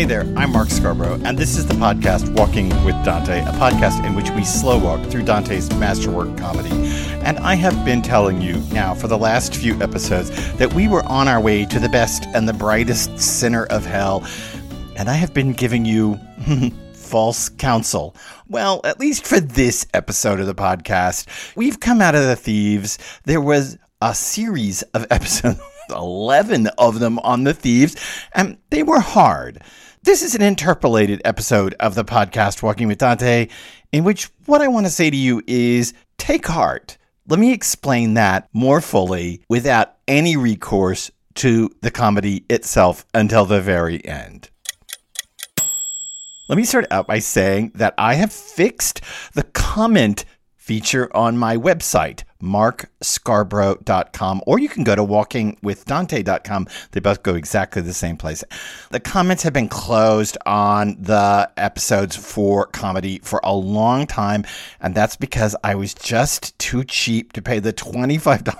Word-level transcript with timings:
Hey 0.00 0.06
there, 0.06 0.24
I'm 0.34 0.52
Mark 0.52 0.70
Scarborough, 0.70 1.20
and 1.26 1.36
this 1.36 1.58
is 1.58 1.66
the 1.66 1.74
podcast 1.74 2.34
Walking 2.34 2.70
with 2.86 2.94
Dante, 3.04 3.42
a 3.42 3.52
podcast 3.52 4.02
in 4.06 4.14
which 4.14 4.30
we 4.30 4.44
slow 4.44 4.78
walk 4.78 5.06
through 5.10 5.24
Dante's 5.24 5.68
masterwork 5.74 6.38
comedy. 6.38 6.70
And 7.22 7.38
I 7.38 7.54
have 7.56 7.84
been 7.84 8.00
telling 8.00 8.40
you 8.40 8.56
now 8.72 8.94
for 8.94 9.08
the 9.08 9.18
last 9.18 9.54
few 9.54 9.74
episodes 9.82 10.30
that 10.54 10.72
we 10.72 10.88
were 10.88 11.04
on 11.04 11.28
our 11.28 11.38
way 11.38 11.66
to 11.66 11.78
the 11.78 11.90
best 11.90 12.24
and 12.28 12.48
the 12.48 12.54
brightest 12.54 13.18
sinner 13.18 13.66
of 13.66 13.84
hell, 13.84 14.26
and 14.96 15.10
I 15.10 15.12
have 15.12 15.34
been 15.34 15.52
giving 15.52 15.84
you 15.84 16.18
false 16.94 17.50
counsel. 17.50 18.16
Well, 18.48 18.80
at 18.84 19.00
least 19.00 19.26
for 19.26 19.38
this 19.38 19.86
episode 19.92 20.40
of 20.40 20.46
the 20.46 20.54
podcast, 20.54 21.26
we've 21.56 21.78
come 21.78 22.00
out 22.00 22.14
of 22.14 22.24
the 22.24 22.36
thieves. 22.36 22.96
There 23.26 23.42
was 23.42 23.76
a 24.00 24.14
series 24.14 24.80
of 24.94 25.06
episodes 25.10 25.60
11 25.90 26.68
of 26.78 27.00
them 27.00 27.18
on 27.18 27.44
the 27.44 27.54
thieves, 27.54 27.96
and 28.32 28.56
they 28.70 28.82
were 28.82 29.00
hard. 29.00 29.60
This 30.02 30.22
is 30.22 30.34
an 30.34 30.40
interpolated 30.40 31.20
episode 31.26 31.74
of 31.78 31.94
the 31.94 32.06
podcast 32.06 32.62
Walking 32.62 32.88
with 32.88 32.96
Dante, 32.96 33.48
in 33.92 34.02
which 34.02 34.30
what 34.46 34.62
I 34.62 34.68
want 34.68 34.86
to 34.86 34.90
say 34.90 35.10
to 35.10 35.16
you 35.16 35.42
is 35.46 35.92
take 36.16 36.46
heart. 36.46 36.96
Let 37.28 37.38
me 37.38 37.52
explain 37.52 38.14
that 38.14 38.48
more 38.54 38.80
fully 38.80 39.42
without 39.50 39.96
any 40.08 40.38
recourse 40.38 41.10
to 41.34 41.70
the 41.82 41.90
comedy 41.90 42.46
itself 42.48 43.04
until 43.12 43.44
the 43.44 43.60
very 43.60 44.02
end. 44.06 44.48
Let 46.48 46.56
me 46.56 46.64
start 46.64 46.86
out 46.90 47.06
by 47.06 47.18
saying 47.18 47.72
that 47.74 47.92
I 47.98 48.14
have 48.14 48.32
fixed 48.32 49.02
the 49.34 49.42
comment 49.42 50.24
feature 50.56 51.14
on 51.14 51.36
my 51.36 51.58
website, 51.58 52.24
markscarborough.com, 52.40 54.42
or 54.46 54.58
you 54.58 54.68
can 54.68 54.84
go 54.84 54.94
to 54.94 55.02
walkingwithdante.com. 55.02 56.68
They 56.92 57.00
both 57.00 57.22
go 57.22 57.34
exactly 57.34 57.82
the 57.82 57.94
same 57.94 58.16
place. 58.16 58.44
The 58.90 59.00
comments 59.00 59.42
have 59.42 59.52
been 59.52 59.68
closed 59.68 60.38
on 60.46 60.96
the 61.00 61.50
episodes 61.56 62.16
for 62.16 62.66
comedy 62.66 63.20
for 63.22 63.40
a 63.42 63.54
long 63.54 64.06
time, 64.06 64.44
and 64.80 64.94
that's 64.94 65.16
because 65.16 65.56
I 65.62 65.74
was 65.74 65.94
just 65.94 66.58
too 66.58 66.84
cheap 66.84 67.32
to 67.34 67.42
pay 67.42 67.58
the 67.58 67.72
$25. 67.72 68.54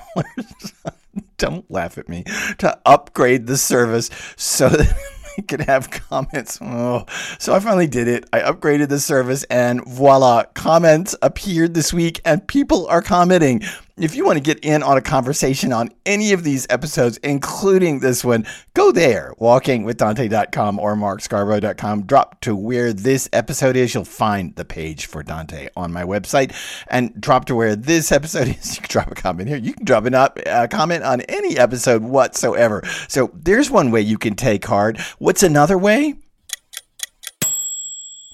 Don't 1.39 1.71
laugh 1.71 1.99
at 1.99 2.09
me. 2.09 2.25
To 2.59 2.79
upgrade 2.87 3.47
the 3.47 3.57
service 3.57 4.11
so 4.37 4.69
that 4.69 4.97
could 5.49 5.63
have 5.63 5.91
comments. 5.91 6.59
Oh. 6.61 7.07
So 7.39 7.55
I 7.55 7.61
finally 7.61 7.87
did 7.87 8.09
it. 8.09 8.25
I 8.33 8.41
upgraded 8.41 8.89
the 8.89 9.01
service 9.01 9.45
and 9.45 9.85
voila, 9.87 10.45
comments 10.55 11.15
appeared 11.23 11.75
this 11.75 11.93
week 11.93 12.21
and 12.25 12.47
people 12.47 12.87
are 12.87 13.03
commenting. 13.03 13.63
If 13.97 14.15
you 14.15 14.25
want 14.25 14.37
to 14.37 14.43
get 14.43 14.65
in 14.65 14.83
on 14.83 14.97
a 14.97 15.01
conversation 15.01 15.73
on 15.73 15.91
any 16.07 16.33
of 16.33 16.45
these 16.45 16.67
episodes, 16.71 17.19
including 17.19 18.01
this 18.01 18.25
one, 18.25 18.47
go 18.75 18.93
there, 18.93 19.35
walkingwithdante.com 19.41 20.79
or 20.79 20.97
markscarborough.com. 20.97 22.07
Drop 22.07 22.41
to 22.41 22.57
where 22.57 22.93
this 22.93 23.29
episode 23.33 23.77
is. 23.77 23.95
You'll 23.95 24.05
find 24.05 24.55
the 24.57 24.65
page 24.65 25.07
for 25.07 25.23
Dante 25.23 25.69
on 25.77 25.93
my 25.93 26.05
website. 26.05 26.55
And 26.89 27.19
drop 27.21 27.45
to 27.47 27.55
where 27.55 27.77
this 27.77 28.13
episode 28.13 28.49
is. 28.49 28.71
You 28.81 28.83
can 28.83 28.91
drop 28.91 29.11
a 29.11 29.15
comment 29.15 29.49
here. 29.49 29.59
You 29.59 29.75
can 29.75 29.85
drop 29.85 30.07
a 30.07 30.69
comment 30.69 31.03
on 31.03 31.21
any 31.23 31.59
episode 31.59 32.03
whatsoever. 32.03 32.83
So 33.09 33.31
there's 33.35 33.71
one 33.71 33.91
way 33.91 34.01
you 34.01 34.17
can 34.17 34.35
take 34.35 34.65
heart. 34.65 34.99
What's 35.19 35.43
another 35.43 35.77
way? 35.77 36.15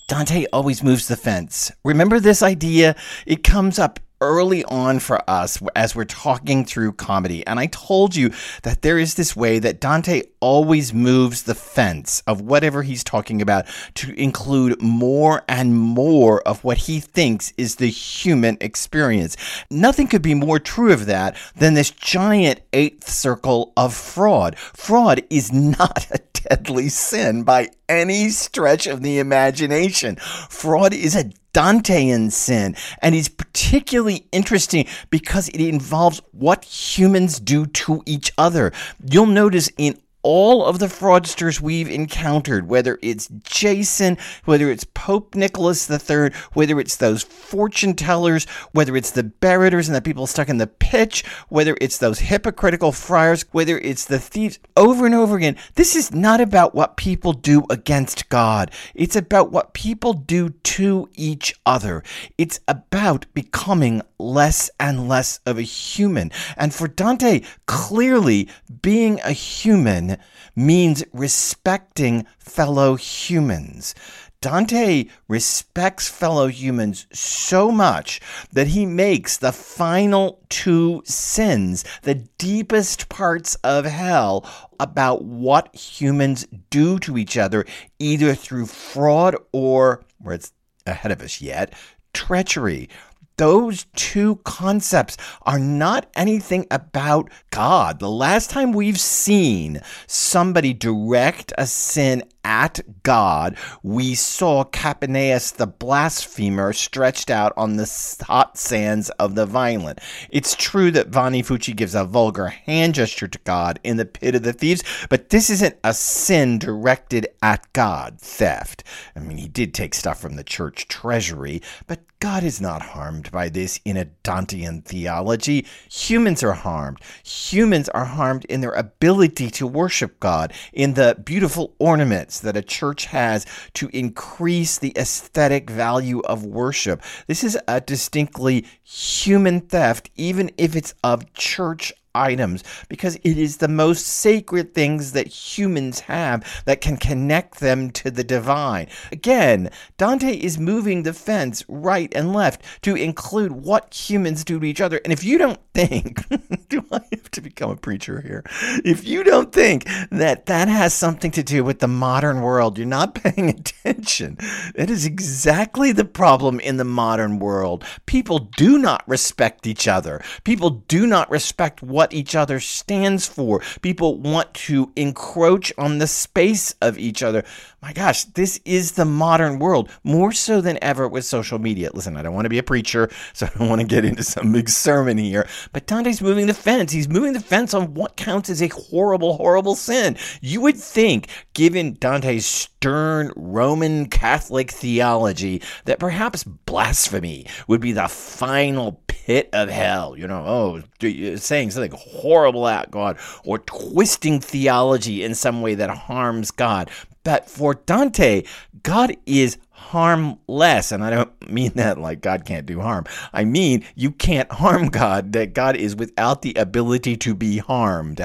Dante 0.08 0.46
always 0.52 0.84
moves 0.84 1.08
the 1.08 1.16
fence. 1.16 1.72
Remember 1.84 2.20
this 2.20 2.42
idea? 2.42 2.94
It 3.26 3.42
comes 3.42 3.78
up 3.78 3.98
early 4.20 4.64
on 4.64 4.98
for 4.98 5.20
us 5.28 5.62
as 5.74 5.94
we're 5.94 6.04
talking 6.04 6.64
through 6.64 6.92
comedy. 6.92 7.46
And 7.46 7.58
I 7.58 7.66
told 7.66 8.16
you 8.16 8.32
that 8.62 8.82
there 8.82 8.98
is 8.98 9.14
this 9.14 9.36
way 9.36 9.58
that 9.58 9.80
Dante 9.80 10.22
always 10.40 10.94
moves 10.94 11.42
the 11.42 11.54
fence 11.54 12.22
of 12.26 12.40
whatever 12.40 12.82
he's 12.82 13.04
talking 13.04 13.42
about 13.42 13.66
to 13.94 14.18
include 14.18 14.80
more 14.80 15.42
and 15.48 15.74
more 15.74 16.40
of 16.42 16.64
what 16.64 16.78
he 16.78 17.00
thinks 17.00 17.52
is 17.56 17.76
the 17.76 17.88
human 17.88 18.56
experience. 18.60 19.36
Nothing 19.70 20.06
could 20.06 20.22
be 20.22 20.34
more 20.34 20.58
true 20.58 20.92
of 20.92 21.06
that 21.06 21.36
than 21.56 21.74
this 21.74 21.90
giant 21.90 22.60
eighth 22.72 23.08
circle 23.08 23.72
of 23.76 23.94
fraud. 23.94 24.58
Fraud 24.58 25.22
is 25.30 25.52
not 25.52 26.06
a 26.10 26.20
deadly 26.48 26.88
sin 26.88 27.42
by 27.42 27.68
any 27.88 28.28
stretch 28.30 28.86
of 28.86 29.02
the 29.02 29.18
imagination. 29.18 30.16
Fraud 30.16 30.92
is 30.92 31.16
a 31.16 31.30
Dantean 31.56 32.30
sin. 32.30 32.76
And 33.00 33.14
it's 33.14 33.30
particularly 33.30 34.26
interesting 34.30 34.86
because 35.08 35.48
it 35.48 35.60
involves 35.62 36.20
what 36.32 36.66
humans 36.66 37.40
do 37.40 37.64
to 37.64 38.02
each 38.04 38.30
other. 38.36 38.74
You'll 39.10 39.24
notice 39.24 39.70
in 39.78 39.98
all 40.26 40.64
of 40.64 40.80
the 40.80 40.86
fraudsters 40.86 41.60
we've 41.60 41.88
encountered, 41.88 42.68
whether 42.68 42.98
it's 43.00 43.28
Jason, 43.44 44.18
whether 44.44 44.68
it's 44.68 44.82
Pope 44.82 45.36
Nicholas 45.36 45.88
III, 45.88 46.32
whether 46.52 46.80
it's 46.80 46.96
those 46.96 47.22
fortune 47.22 47.94
tellers, 47.94 48.44
whether 48.72 48.96
it's 48.96 49.12
the 49.12 49.22
Barrators 49.22 49.86
and 49.86 49.94
the 49.94 50.02
people 50.02 50.26
stuck 50.26 50.48
in 50.48 50.58
the 50.58 50.66
pitch, 50.66 51.24
whether 51.48 51.76
it's 51.80 51.98
those 51.98 52.18
hypocritical 52.18 52.90
friars, 52.90 53.44
whether 53.52 53.78
it's 53.78 54.04
the 54.04 54.18
thieves, 54.18 54.58
over 54.76 55.06
and 55.06 55.14
over 55.14 55.36
again, 55.36 55.56
this 55.76 55.94
is 55.94 56.12
not 56.12 56.40
about 56.40 56.74
what 56.74 56.96
people 56.96 57.32
do 57.32 57.62
against 57.70 58.28
God. 58.28 58.72
It's 58.96 59.14
about 59.14 59.52
what 59.52 59.74
people 59.74 60.12
do 60.12 60.48
to 60.48 61.08
each 61.14 61.54
other. 61.64 62.02
It's 62.36 62.58
about 62.66 63.26
becoming 63.32 64.02
less 64.18 64.70
and 64.80 65.08
less 65.08 65.38
of 65.46 65.56
a 65.56 65.62
human. 65.62 66.32
And 66.56 66.74
for 66.74 66.88
Dante, 66.88 67.42
clearly 67.66 68.48
being 68.82 69.20
a 69.22 69.30
human 69.30 70.15
means 70.54 71.04
respecting 71.12 72.26
fellow 72.38 72.96
humans. 72.96 73.94
Dante 74.40 75.06
respects 75.28 76.08
fellow 76.08 76.46
humans 76.46 77.06
so 77.12 77.72
much 77.72 78.20
that 78.52 78.68
he 78.68 78.84
makes 78.86 79.38
the 79.38 79.50
final 79.50 80.44
two 80.48 81.02
sins, 81.04 81.84
the 82.02 82.14
deepest 82.38 83.08
parts 83.08 83.54
of 83.64 83.86
hell, 83.86 84.48
about 84.78 85.24
what 85.24 85.74
humans 85.74 86.46
do 86.70 86.98
to 87.00 87.16
each 87.16 87.36
other, 87.36 87.64
either 87.98 88.34
through 88.34 88.66
fraud 88.66 89.34
or, 89.52 90.04
where 90.18 90.34
it's 90.34 90.52
ahead 90.86 91.10
of 91.10 91.22
us 91.22 91.40
yet, 91.40 91.72
treachery 92.12 92.88
those 93.36 93.84
two 93.94 94.36
concepts 94.44 95.16
are 95.42 95.58
not 95.58 96.10
anything 96.14 96.66
about 96.70 97.30
God. 97.50 97.98
The 97.98 98.10
last 98.10 98.50
time 98.50 98.72
we've 98.72 99.00
seen 99.00 99.80
somebody 100.06 100.72
direct 100.72 101.52
a 101.58 101.66
sin 101.66 102.24
at 102.44 102.80
God, 103.02 103.56
we 103.82 104.14
saw 104.14 104.64
Capaneus 104.64 105.50
the 105.50 105.66
blasphemer 105.66 106.72
stretched 106.72 107.28
out 107.28 107.52
on 107.56 107.76
the 107.76 108.22
hot 108.26 108.56
sands 108.56 109.10
of 109.10 109.34
the 109.34 109.46
violent. 109.46 109.98
It's 110.30 110.54
true 110.54 110.90
that 110.92 111.08
Vanni 111.08 111.42
Fucci 111.42 111.74
gives 111.74 111.94
a 111.94 112.04
vulgar 112.04 112.46
hand 112.46 112.94
gesture 112.94 113.28
to 113.28 113.38
God 113.40 113.80
in 113.82 113.96
the 113.96 114.04
pit 114.04 114.34
of 114.34 114.44
the 114.44 114.52
thieves, 114.52 114.84
but 115.10 115.30
this 115.30 115.50
isn't 115.50 115.76
a 115.82 115.92
sin 115.92 116.58
directed 116.58 117.26
at 117.42 117.70
God, 117.72 118.20
theft. 118.20 118.84
I 119.14 119.20
mean, 119.20 119.38
he 119.38 119.48
did 119.48 119.74
take 119.74 119.94
stuff 119.94 120.20
from 120.20 120.36
the 120.36 120.44
church 120.44 120.88
treasury, 120.88 121.60
but 121.86 122.00
God 122.18 122.44
is 122.44 122.60
not 122.60 122.80
harmed 122.80 123.30
by 123.30 123.50
this 123.50 123.78
in 123.84 123.96
a 123.96 124.06
Dantean 124.24 124.84
theology. 124.84 125.66
Humans 125.90 126.42
are 126.42 126.52
harmed. 126.52 126.98
Humans 127.22 127.90
are 127.90 128.06
harmed 128.06 128.46
in 128.46 128.62
their 128.62 128.72
ability 128.72 129.50
to 129.50 129.66
worship 129.66 130.18
God, 130.18 130.52
in 130.72 130.94
the 130.94 131.20
beautiful 131.22 131.74
ornaments 131.78 132.40
that 132.40 132.56
a 132.56 132.62
church 132.62 133.06
has 133.06 133.44
to 133.74 133.90
increase 133.92 134.78
the 134.78 134.94
aesthetic 134.96 135.68
value 135.68 136.20
of 136.20 136.44
worship. 136.44 137.02
This 137.26 137.44
is 137.44 137.58
a 137.68 137.80
distinctly 137.82 138.64
human 138.82 139.60
theft, 139.60 140.10
even 140.16 140.50
if 140.56 140.74
it's 140.74 140.94
of 141.04 141.32
church 141.34 141.92
items 142.16 142.64
because 142.88 143.16
it 143.16 143.38
is 143.38 143.58
the 143.58 143.68
most 143.68 144.06
sacred 144.06 144.74
things 144.74 145.12
that 145.12 145.26
humans 145.26 146.00
have 146.00 146.62
that 146.64 146.80
can 146.80 146.96
connect 146.96 147.60
them 147.60 147.90
to 147.90 148.10
the 148.10 148.24
divine. 148.24 148.88
Again, 149.12 149.70
Dante 149.98 150.32
is 150.32 150.58
moving 150.58 151.02
the 151.02 151.12
fence 151.12 151.64
right 151.68 152.12
and 152.14 152.32
left 152.32 152.62
to 152.82 152.94
include 152.94 153.52
what 153.52 153.92
humans 153.94 154.44
do 154.44 154.58
to 154.60 154.66
each 154.66 154.80
other. 154.80 155.00
And 155.04 155.12
if 155.12 155.24
you 155.24 155.38
don't 155.38 155.60
think, 155.74 156.26
do 156.68 156.84
I 156.90 157.00
have 157.12 157.30
to 157.32 157.40
become 157.40 157.70
a 157.70 157.76
preacher 157.76 158.20
here? 158.20 158.44
If 158.84 159.06
you 159.06 159.22
don't 159.22 159.52
think 159.52 159.86
that 160.10 160.46
that 160.46 160.68
has 160.68 160.94
something 160.94 161.30
to 161.32 161.42
do 161.42 161.64
with 161.64 161.80
the 161.80 161.88
modern 161.88 162.40
world, 162.40 162.78
you're 162.78 162.86
not 162.86 163.14
paying 163.14 163.48
attention. 163.84 164.38
It 164.74 164.90
is 164.90 165.04
exactly 165.04 165.92
the 165.92 166.04
problem 166.04 166.60
in 166.60 166.76
the 166.76 166.84
modern 166.84 167.38
world. 167.38 167.84
People 168.06 168.38
do 168.38 168.78
not 168.78 169.02
respect 169.06 169.66
each 169.66 169.86
other. 169.88 170.22
People 170.44 170.70
do 170.70 171.06
not 171.06 171.30
respect 171.30 171.82
what 171.82 172.05
what 172.06 172.14
each 172.14 172.36
other 172.36 172.60
stands 172.60 173.26
for. 173.26 173.60
People 173.82 174.20
want 174.20 174.54
to 174.54 174.92
encroach 174.94 175.72
on 175.76 175.98
the 175.98 176.06
space 176.06 176.72
of 176.80 176.96
each 176.96 177.20
other. 177.20 177.44
My 177.86 177.92
gosh, 177.92 178.24
this 178.24 178.58
is 178.64 178.92
the 178.92 179.04
modern 179.04 179.60
world, 179.60 179.92
more 180.02 180.32
so 180.32 180.60
than 180.60 180.76
ever 180.82 181.06
with 181.06 181.24
social 181.24 181.60
media. 181.60 181.90
Listen, 181.94 182.16
I 182.16 182.22
don't 182.22 182.34
want 182.34 182.46
to 182.46 182.50
be 182.50 182.58
a 182.58 182.62
preacher, 182.64 183.08
so 183.32 183.46
I 183.46 183.56
don't 183.56 183.68
want 183.68 183.80
to 183.80 183.86
get 183.86 184.04
into 184.04 184.24
some 184.24 184.50
big 184.50 184.68
sermon 184.68 185.18
here, 185.18 185.46
but 185.72 185.86
Dante's 185.86 186.20
moving 186.20 186.48
the 186.48 186.52
fence. 186.52 186.90
He's 186.90 187.08
moving 187.08 187.32
the 187.32 187.38
fence 187.38 187.74
on 187.74 187.94
what 187.94 188.16
counts 188.16 188.50
as 188.50 188.60
a 188.60 188.66
horrible, 188.66 189.36
horrible 189.36 189.76
sin. 189.76 190.16
You 190.40 190.62
would 190.62 190.76
think, 190.76 191.28
given 191.54 191.96
Dante's 192.00 192.44
stern 192.44 193.32
Roman 193.36 194.06
Catholic 194.06 194.72
theology, 194.72 195.62
that 195.84 196.00
perhaps 196.00 196.42
blasphemy 196.42 197.46
would 197.68 197.80
be 197.80 197.92
the 197.92 198.08
final 198.08 199.00
pit 199.06 199.48
of 199.52 199.68
hell. 199.68 200.16
You 200.16 200.26
know, 200.26 200.44
oh, 200.44 201.36
saying 201.36 201.70
something 201.70 201.92
horrible 201.96 202.66
at 202.66 202.90
God 202.90 203.18
or 203.44 203.58
twisting 203.60 204.40
theology 204.40 205.22
in 205.22 205.36
some 205.36 205.62
way 205.62 205.76
that 205.76 205.90
harms 205.90 206.50
God. 206.50 206.90
But 207.26 207.50
for 207.50 207.74
Dante, 207.74 208.44
God 208.84 209.16
is 209.26 209.58
harmless. 209.72 210.92
And 210.92 211.02
I 211.02 211.10
don't 211.10 211.50
mean 211.50 211.72
that 211.74 211.98
like 211.98 212.20
God 212.20 212.44
can't 212.44 212.66
do 212.66 212.80
harm. 212.80 213.04
I 213.32 213.44
mean, 213.44 213.84
you 213.96 214.12
can't 214.12 214.50
harm 214.52 214.90
God, 214.90 215.32
that 215.32 215.52
God 215.52 215.74
is 215.74 215.96
without 215.96 216.42
the 216.42 216.54
ability 216.54 217.16
to 217.16 217.34
be 217.34 217.58
harmed. 217.58 218.24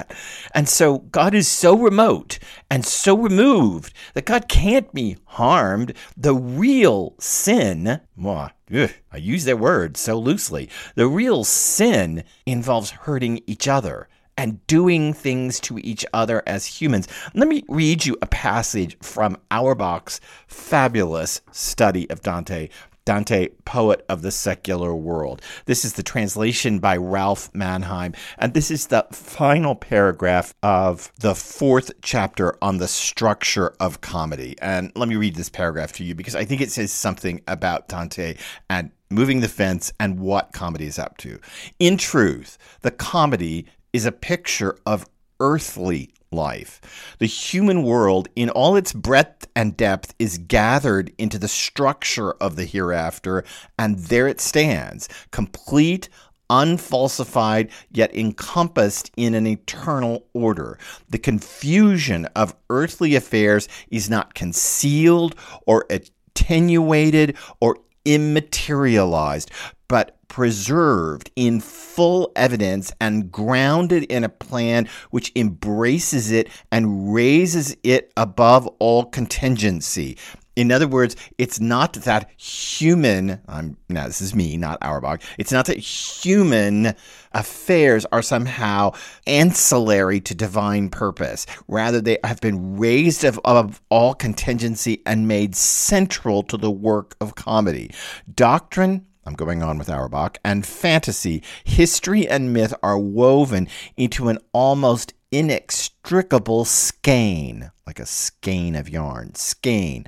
And 0.53 0.69
so 0.69 0.99
God 0.99 1.33
is 1.33 1.47
so 1.47 1.75
remote 1.75 2.37
and 2.69 2.85
so 2.85 3.17
removed 3.17 3.91
that 4.13 4.25
God 4.25 4.47
can't 4.47 4.93
be 4.93 5.17
harmed. 5.25 5.95
The 6.15 6.35
real 6.35 7.15
sin, 7.17 8.01
well, 8.15 8.51
ugh, 8.71 8.91
I 9.11 9.17
use 9.17 9.45
that 9.45 9.57
word 9.57 9.97
so 9.97 10.19
loosely, 10.19 10.69
the 10.93 11.07
real 11.07 11.43
sin 11.43 12.23
involves 12.45 12.91
hurting 12.91 13.41
each 13.47 13.67
other 13.67 14.07
and 14.37 14.65
doing 14.67 15.13
things 15.13 15.59
to 15.61 15.79
each 15.79 16.05
other 16.13 16.41
as 16.47 16.65
humans. 16.65 17.07
Let 17.33 17.47
me 17.47 17.63
read 17.67 18.05
you 18.05 18.17
a 18.21 18.27
passage 18.27 18.97
from 19.01 19.37
Auerbach's 19.51 20.19
fabulous 20.47 21.41
study 21.51 22.09
of 22.09 22.21
Dante. 22.21 22.69
Dante, 23.03 23.47
poet 23.65 24.05
of 24.09 24.21
the 24.21 24.31
secular 24.31 24.93
world. 24.93 25.41
This 25.65 25.83
is 25.83 25.93
the 25.93 26.03
translation 26.03 26.77
by 26.77 26.97
Ralph 26.97 27.49
Manheim, 27.53 28.13
and 28.37 28.53
this 28.53 28.69
is 28.69 28.87
the 28.87 29.07
final 29.11 29.73
paragraph 29.73 30.53
of 30.61 31.11
the 31.17 31.33
fourth 31.33 31.91
chapter 32.03 32.55
on 32.61 32.77
the 32.77 32.87
structure 32.87 33.73
of 33.79 34.01
comedy. 34.01 34.55
And 34.61 34.91
let 34.95 35.09
me 35.09 35.15
read 35.15 35.35
this 35.35 35.49
paragraph 35.49 35.93
to 35.93 36.03
you 36.03 36.13
because 36.13 36.35
I 36.35 36.45
think 36.45 36.61
it 36.61 36.71
says 36.71 36.91
something 36.91 37.41
about 37.47 37.87
Dante 37.87 38.35
and 38.69 38.91
moving 39.09 39.41
the 39.41 39.47
fence 39.47 39.91
and 39.99 40.19
what 40.19 40.53
comedy 40.53 40.85
is 40.85 40.99
up 40.99 41.17
to. 41.17 41.39
In 41.79 41.97
truth, 41.97 42.57
the 42.81 42.91
comedy 42.91 43.65
is 43.93 44.05
a 44.05 44.11
picture 44.11 44.77
of 44.85 45.07
earthly 45.39 46.13
life. 46.31 47.15
The 47.19 47.25
human 47.25 47.83
world, 47.83 48.29
in 48.35 48.49
all 48.49 48.75
its 48.75 48.93
breadth 48.93 49.47
and 49.55 49.75
depth, 49.75 50.13
is 50.17 50.37
gathered 50.37 51.11
into 51.17 51.37
the 51.37 51.47
structure 51.47 52.31
of 52.33 52.55
the 52.55 52.65
hereafter, 52.65 53.43
and 53.77 53.97
there 53.97 54.27
it 54.27 54.39
stands, 54.39 55.09
complete, 55.31 56.07
unfalsified, 56.49 57.69
yet 57.91 58.15
encompassed 58.15 59.11
in 59.17 59.33
an 59.33 59.47
eternal 59.47 60.25
order. 60.33 60.77
The 61.09 61.17
confusion 61.17 62.25
of 62.35 62.55
earthly 62.69 63.15
affairs 63.15 63.67
is 63.89 64.09
not 64.09 64.33
concealed 64.33 65.35
or 65.65 65.85
attenuated 65.89 67.37
or 67.59 67.77
immaterialized, 68.05 69.51
but 69.87 70.17
preserved 70.31 71.29
in 71.35 71.59
full 71.59 72.31
evidence 72.37 72.89
and 73.01 73.29
grounded 73.29 74.03
in 74.03 74.23
a 74.23 74.29
plan 74.29 74.87
which 75.09 75.29
embraces 75.35 76.31
it 76.31 76.47
and 76.71 77.13
raises 77.13 77.75
it 77.83 78.13
above 78.15 78.65
all 78.79 79.03
contingency. 79.03 80.17
In 80.55 80.71
other 80.71 80.87
words, 80.87 81.17
it's 81.37 81.59
not 81.59 81.93
that 81.93 82.29
human, 82.37 83.41
I'm 83.49 83.75
now 83.89 84.07
this 84.07 84.21
is 84.21 84.33
me, 84.33 84.55
not 84.55 84.77
Auerbach. 84.81 85.21
It's 85.37 85.51
not 85.51 85.65
that 85.65 85.79
human 85.79 86.95
affairs 87.33 88.05
are 88.13 88.21
somehow 88.21 88.93
ancillary 89.27 90.21
to 90.21 90.33
divine 90.33 90.87
purpose. 90.89 91.45
Rather, 91.67 91.99
they 91.99 92.19
have 92.23 92.39
been 92.39 92.77
raised 92.77 93.25
above 93.25 93.81
all 93.89 94.13
contingency 94.13 95.01
and 95.05 95.27
made 95.27 95.57
central 95.57 96.41
to 96.43 96.55
the 96.55 96.71
work 96.71 97.17
of 97.19 97.35
comedy. 97.35 97.93
Doctrine 98.33 99.05
I'm 99.25 99.33
going 99.33 99.61
on 99.61 99.77
with 99.77 99.89
Auerbach, 99.89 100.39
and 100.43 100.65
fantasy, 100.65 101.43
history 101.63 102.27
and 102.27 102.53
myth 102.53 102.73
are 102.81 102.97
woven 102.97 103.67
into 103.95 104.29
an 104.29 104.39
almost 104.51 105.13
inextricable 105.31 106.65
skein, 106.65 107.71
like 107.85 107.99
a 107.99 108.05
skein 108.05 108.75
of 108.75 108.89
yarn, 108.89 109.35
skein. 109.35 110.05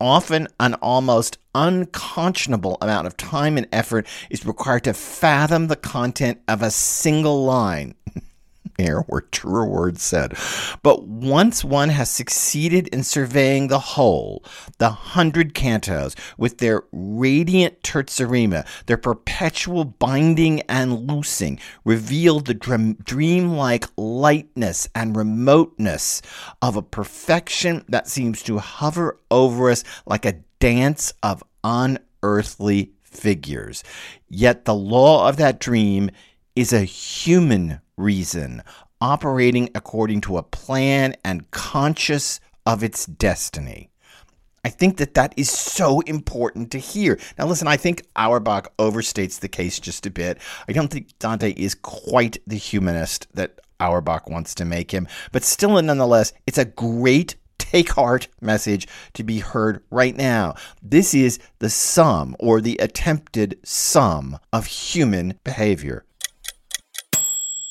Often, 0.00 0.48
an 0.60 0.74
almost 0.74 1.38
unconscionable 1.54 2.78
amount 2.80 3.06
of 3.06 3.16
time 3.16 3.56
and 3.56 3.68
effort 3.72 4.06
is 4.30 4.46
required 4.46 4.84
to 4.84 4.94
fathom 4.94 5.66
the 5.66 5.76
content 5.76 6.40
of 6.46 6.62
a 6.62 6.70
single 6.70 7.44
line. 7.44 7.94
Here 8.78 9.04
were 9.08 9.22
truer 9.22 9.66
words 9.66 10.02
said. 10.02 10.34
But 10.84 11.02
once 11.04 11.64
one 11.64 11.88
has 11.88 12.08
succeeded 12.08 12.86
in 12.88 13.02
surveying 13.02 13.66
the 13.66 13.80
whole, 13.80 14.44
the 14.78 14.90
hundred 14.90 15.52
cantos, 15.52 16.14
with 16.38 16.58
their 16.58 16.84
radiant 16.92 17.82
terza 17.82 18.24
rima, 18.24 18.64
their 18.86 18.96
perpetual 18.96 19.84
binding 19.84 20.60
and 20.68 21.10
loosing, 21.10 21.58
reveal 21.84 22.38
the 22.38 22.54
dream-like 22.54 23.86
lightness 23.96 24.88
and 24.94 25.16
remoteness 25.16 26.22
of 26.62 26.76
a 26.76 26.82
perfection 26.82 27.84
that 27.88 28.06
seems 28.06 28.44
to 28.44 28.58
hover 28.58 29.18
over 29.28 29.70
us 29.70 29.82
like 30.06 30.24
a 30.24 30.38
dance 30.60 31.12
of 31.24 31.42
unearthly 31.64 32.92
figures. 33.02 33.82
Yet 34.28 34.66
the 34.66 34.74
law 34.74 35.28
of 35.28 35.36
that 35.38 35.58
dream 35.58 36.10
is 36.54 36.72
a 36.72 36.82
human 36.82 37.80
reason, 37.98 38.62
operating 39.00 39.70
according 39.74 40.20
to 40.22 40.38
a 40.38 40.42
plan 40.42 41.16
and 41.24 41.50
conscious 41.50 42.40
of 42.66 42.82
its 42.82 43.06
destiny. 43.06 43.90
I 44.64 44.70
think 44.70 44.96
that 44.98 45.14
that 45.14 45.32
is 45.36 45.50
so 45.50 46.00
important 46.00 46.72
to 46.72 46.78
hear. 46.78 47.18
Now, 47.38 47.46
listen, 47.46 47.68
I 47.68 47.76
think 47.76 48.06
Auerbach 48.16 48.72
overstates 48.78 49.40
the 49.40 49.48
case 49.48 49.78
just 49.78 50.04
a 50.04 50.10
bit. 50.10 50.38
I 50.68 50.72
don't 50.72 50.88
think 50.88 51.18
Dante 51.18 51.52
is 51.52 51.74
quite 51.74 52.38
the 52.46 52.56
humanist 52.56 53.28
that 53.34 53.60
Auerbach 53.80 54.28
wants 54.28 54.54
to 54.56 54.64
make 54.64 54.90
him, 54.90 55.06
but 55.32 55.44
still, 55.44 55.78
and 55.78 55.86
nonetheless, 55.86 56.32
it's 56.46 56.58
a 56.58 56.64
great 56.64 57.36
take 57.58 57.90
heart 57.90 58.28
message 58.40 58.88
to 59.14 59.22
be 59.22 59.38
heard 59.38 59.82
right 59.90 60.16
now. 60.16 60.54
This 60.82 61.14
is 61.14 61.38
the 61.58 61.70
sum 61.70 62.34
or 62.38 62.60
the 62.60 62.76
attempted 62.78 63.58
sum 63.62 64.38
of 64.52 64.66
human 64.66 65.38
behavior. 65.44 66.04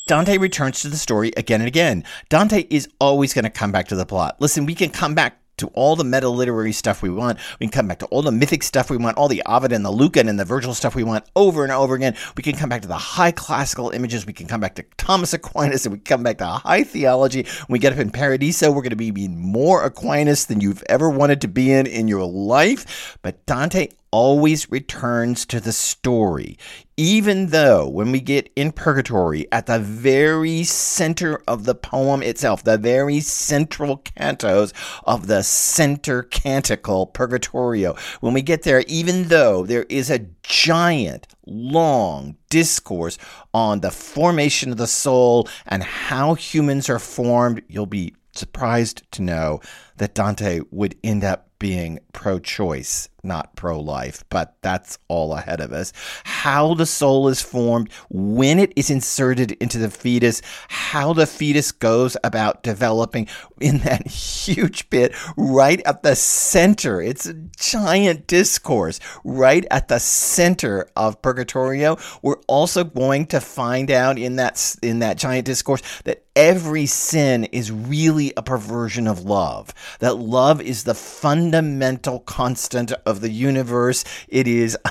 Dante 0.07 0.37
returns 0.37 0.81
to 0.81 0.87
the 0.87 0.95
story 0.95 1.33
again 1.35 1.59
and 1.59 1.67
again. 1.67 2.05
Dante 2.29 2.65
is 2.69 2.87
always 2.99 3.33
going 3.33 3.43
to 3.43 3.49
come 3.49 3.73
back 3.73 3.89
to 3.89 3.95
the 3.95 4.05
plot. 4.05 4.37
Listen, 4.39 4.65
we 4.65 4.73
can 4.73 4.89
come 4.89 5.13
back 5.13 5.41
to 5.57 5.67
all 5.73 5.95
the 5.95 6.03
meta 6.03 6.29
literary 6.29 6.71
stuff 6.71 7.01
we 7.01 7.09
want. 7.09 7.39
We 7.59 7.65
can 7.65 7.71
come 7.71 7.87
back 7.87 7.99
to 7.99 8.05
all 8.05 8.21
the 8.21 8.31
mythic 8.31 8.63
stuff 8.63 8.89
we 8.89 8.97
want, 8.97 9.17
all 9.17 9.27
the 9.27 9.43
Ovid 9.45 9.73
and 9.73 9.83
the 9.83 9.91
Lucan 9.91 10.29
and 10.29 10.39
the 10.39 10.45
Virgil 10.45 10.73
stuff 10.73 10.95
we 10.95 11.03
want 11.03 11.25
over 11.35 11.63
and 11.63 11.73
over 11.73 11.95
again. 11.95 12.15
We 12.37 12.43
can 12.43 12.55
come 12.55 12.69
back 12.69 12.83
to 12.83 12.87
the 12.87 12.95
high 12.95 13.31
classical 13.31 13.89
images. 13.89 14.25
We 14.25 14.33
can 14.33 14.47
come 14.47 14.61
back 14.61 14.75
to 14.75 14.85
Thomas 14.97 15.33
Aquinas 15.33 15.85
and 15.85 15.93
we 15.93 15.99
come 15.99 16.23
back 16.23 16.37
to 16.37 16.45
high 16.45 16.83
theology. 16.83 17.43
When 17.65 17.73
we 17.73 17.79
get 17.79 17.91
up 17.91 17.99
in 17.99 18.11
Paradiso, 18.11 18.71
we're 18.71 18.83
going 18.83 18.91
to 18.91 18.95
be 18.95 19.27
more 19.27 19.83
Aquinas 19.83 20.45
than 20.45 20.61
you've 20.61 20.83
ever 20.87 21.09
wanted 21.09 21.41
to 21.41 21.47
be 21.47 21.71
in 21.71 21.85
in 21.85 22.07
your 22.07 22.23
life. 22.23 23.17
But 23.23 23.45
Dante 23.45 23.89
always 24.11 24.71
returns 24.71 25.45
to 25.45 25.59
the 25.59 25.71
story, 25.71 26.57
even 26.95 27.47
though 27.47 27.87
when 27.87 28.11
we 28.11 28.19
get 28.19 28.49
in 28.55 28.71
purgatory, 28.71 29.47
at 29.51 29.65
the 29.65 29.79
very 29.79 30.63
center 30.63 31.41
of 31.47 31.65
the 31.65 31.75
poem 31.75 32.23
itself, 32.23 32.63
the 32.63 32.77
very 32.77 33.19
central 33.19 33.97
cantos 33.97 34.73
of 35.05 35.27
the 35.27 35.43
center 35.43 36.23
canticle, 36.23 37.05
Purgatorio, 37.07 37.95
when 38.21 38.33
we 38.33 38.41
get 38.41 38.63
there, 38.63 38.83
even 38.87 39.25
though 39.25 39.65
there 39.65 39.85
is 39.89 40.09
a 40.09 40.25
giant, 40.43 41.27
long 41.45 42.35
discourse 42.49 43.17
on 43.53 43.81
the 43.81 43.91
formation 43.91 44.71
of 44.71 44.77
the 44.77 44.87
soul 44.87 45.47
and 45.65 45.83
how 45.83 46.33
humans 46.33 46.89
are 46.89 46.99
formed, 46.99 47.61
you'll 47.67 47.85
be 47.85 48.15
surprised 48.33 49.03
to 49.11 49.21
know 49.21 49.59
that 49.97 50.15
Dante 50.15 50.61
would 50.71 50.95
end 51.03 51.23
up 51.23 51.49
being 51.59 51.99
pro 52.13 52.39
choice 52.39 53.09
not 53.27 53.55
pro 53.55 53.79
life, 53.79 54.23
but 54.29 54.55
that's 54.61 54.97
all 55.07 55.33
ahead 55.33 55.59
of 55.59 55.71
us. 55.71 55.93
How 56.23 56.73
the 56.73 56.85
soul 56.85 57.27
is 57.27 57.41
formed, 57.41 57.91
when 58.09 58.57
it 58.57 58.73
is 58.75 58.89
inserted 58.89 59.51
into 59.53 59.77
the 59.77 59.91
fetus, 59.91 60.41
how 60.69 61.13
the 61.13 61.27
fetus 61.27 61.71
goes 61.71 62.17
about 62.23 62.63
developing 62.63 63.27
in 63.59 63.79
that 63.79 64.07
huge 64.07 64.89
bit 64.89 65.13
right 65.35 65.81
at 65.85 66.03
the 66.03 66.15
center. 66.15 67.01
It's 67.01 67.25
a 67.25 67.33
giant 67.57 68.27
discourse 68.27 68.99
right 69.23 69.65
at 69.69 69.87
the 69.87 69.99
center 69.99 70.87
of 70.95 71.21
Purgatorio. 71.21 71.97
We're 72.21 72.41
also 72.47 72.83
going 72.83 73.27
to 73.27 73.41
find 73.41 73.91
out 73.91 74.17
in 74.17 74.37
that 74.37 74.75
in 74.81 74.99
that 74.99 75.17
giant 75.17 75.45
discourse 75.45 75.81
that 76.05 76.23
every 76.35 76.85
sin 76.85 77.45
is 77.45 77.71
really 77.71 78.31
a 78.37 78.43
perversion 78.43 79.07
of 79.07 79.25
love. 79.25 79.73
That 79.99 80.17
love 80.17 80.61
is 80.61 80.83
the 80.83 80.93
fundamental 80.93 82.19
constant 82.21 82.91
of 83.05 83.16
the 83.21 83.31
universe. 83.31 84.03
It 84.27 84.47
is, 84.47 84.77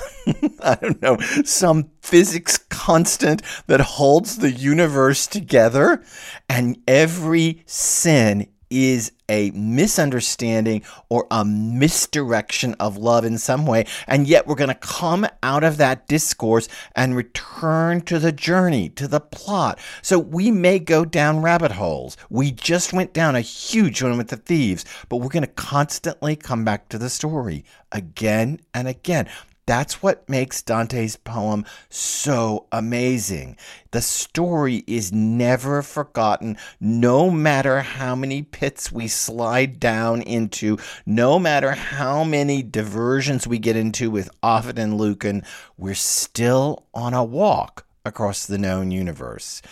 I 0.62 0.76
don't 0.80 1.02
know, 1.02 1.18
some 1.44 1.90
physics 2.00 2.58
constant 2.58 3.42
that 3.66 3.80
holds 3.80 4.38
the 4.38 4.52
universe 4.52 5.26
together. 5.26 6.04
And 6.48 6.78
every 6.86 7.62
sin 7.66 8.48
is 8.70 9.12
a 9.28 9.50
misunderstanding 9.50 10.82
or 11.08 11.26
a 11.30 11.44
misdirection 11.44 12.74
of 12.74 12.96
love 12.96 13.24
in 13.24 13.38
some 13.38 13.66
way. 13.66 13.86
And 14.06 14.26
yet 14.26 14.46
we're 14.46 14.54
going 14.54 14.68
to 14.68 14.74
come 14.74 15.26
out 15.42 15.64
of 15.64 15.76
that 15.78 16.06
discourse 16.08 16.68
and 16.94 17.16
return 17.16 18.00
to 18.02 18.18
the 18.18 18.32
journey, 18.32 18.88
to 18.90 19.08
the 19.08 19.20
plot. 19.20 19.78
So 20.02 20.18
we 20.18 20.50
may 20.50 20.78
go 20.78 21.04
down 21.04 21.42
rabbit 21.42 21.72
holes. 21.72 22.16
We 22.30 22.52
just 22.52 22.92
went 22.92 23.12
down 23.12 23.36
a 23.36 23.40
huge 23.40 24.02
one 24.02 24.16
with 24.16 24.28
the 24.28 24.36
thieves, 24.36 24.84
but 25.08 25.18
we're 25.18 25.28
going 25.28 25.42
to 25.42 25.48
constantly 25.48 26.36
come 26.36 26.64
back 26.64 26.88
to 26.90 26.98
the 26.98 27.10
story 27.10 27.64
again 27.92 28.60
and 28.74 28.88
again. 28.88 29.28
That's 29.66 30.00
what 30.00 30.28
makes 30.28 30.62
Dante's 30.62 31.16
poem 31.16 31.64
so 31.88 32.68
amazing. 32.70 33.56
The 33.90 34.00
story 34.00 34.84
is 34.86 35.12
never 35.12 35.82
forgotten, 35.82 36.56
no 36.78 37.30
matter 37.32 37.80
how 37.80 38.14
many 38.14 38.42
pits 38.42 38.92
we 38.92 39.08
slide 39.08 39.80
down 39.80 40.22
into, 40.22 40.78
no 41.04 41.40
matter 41.40 41.72
how 41.72 42.22
many 42.22 42.62
diversions 42.62 43.48
we 43.48 43.58
get 43.58 43.74
into 43.74 44.08
with 44.08 44.30
Ovid 44.40 44.78
and 44.78 44.96
Lucan, 44.96 45.42
we're 45.76 45.94
still 45.94 46.86
on 46.94 47.12
a 47.12 47.24
walk 47.24 47.86
across 48.04 48.46
the 48.46 48.58
known 48.58 48.92
universe. 48.92 49.62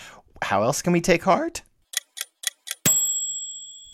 How 0.43 0.65
else 0.65 0.83
can 0.83 0.93
we 0.93 1.01
take 1.01 1.23
heart? 1.23 1.63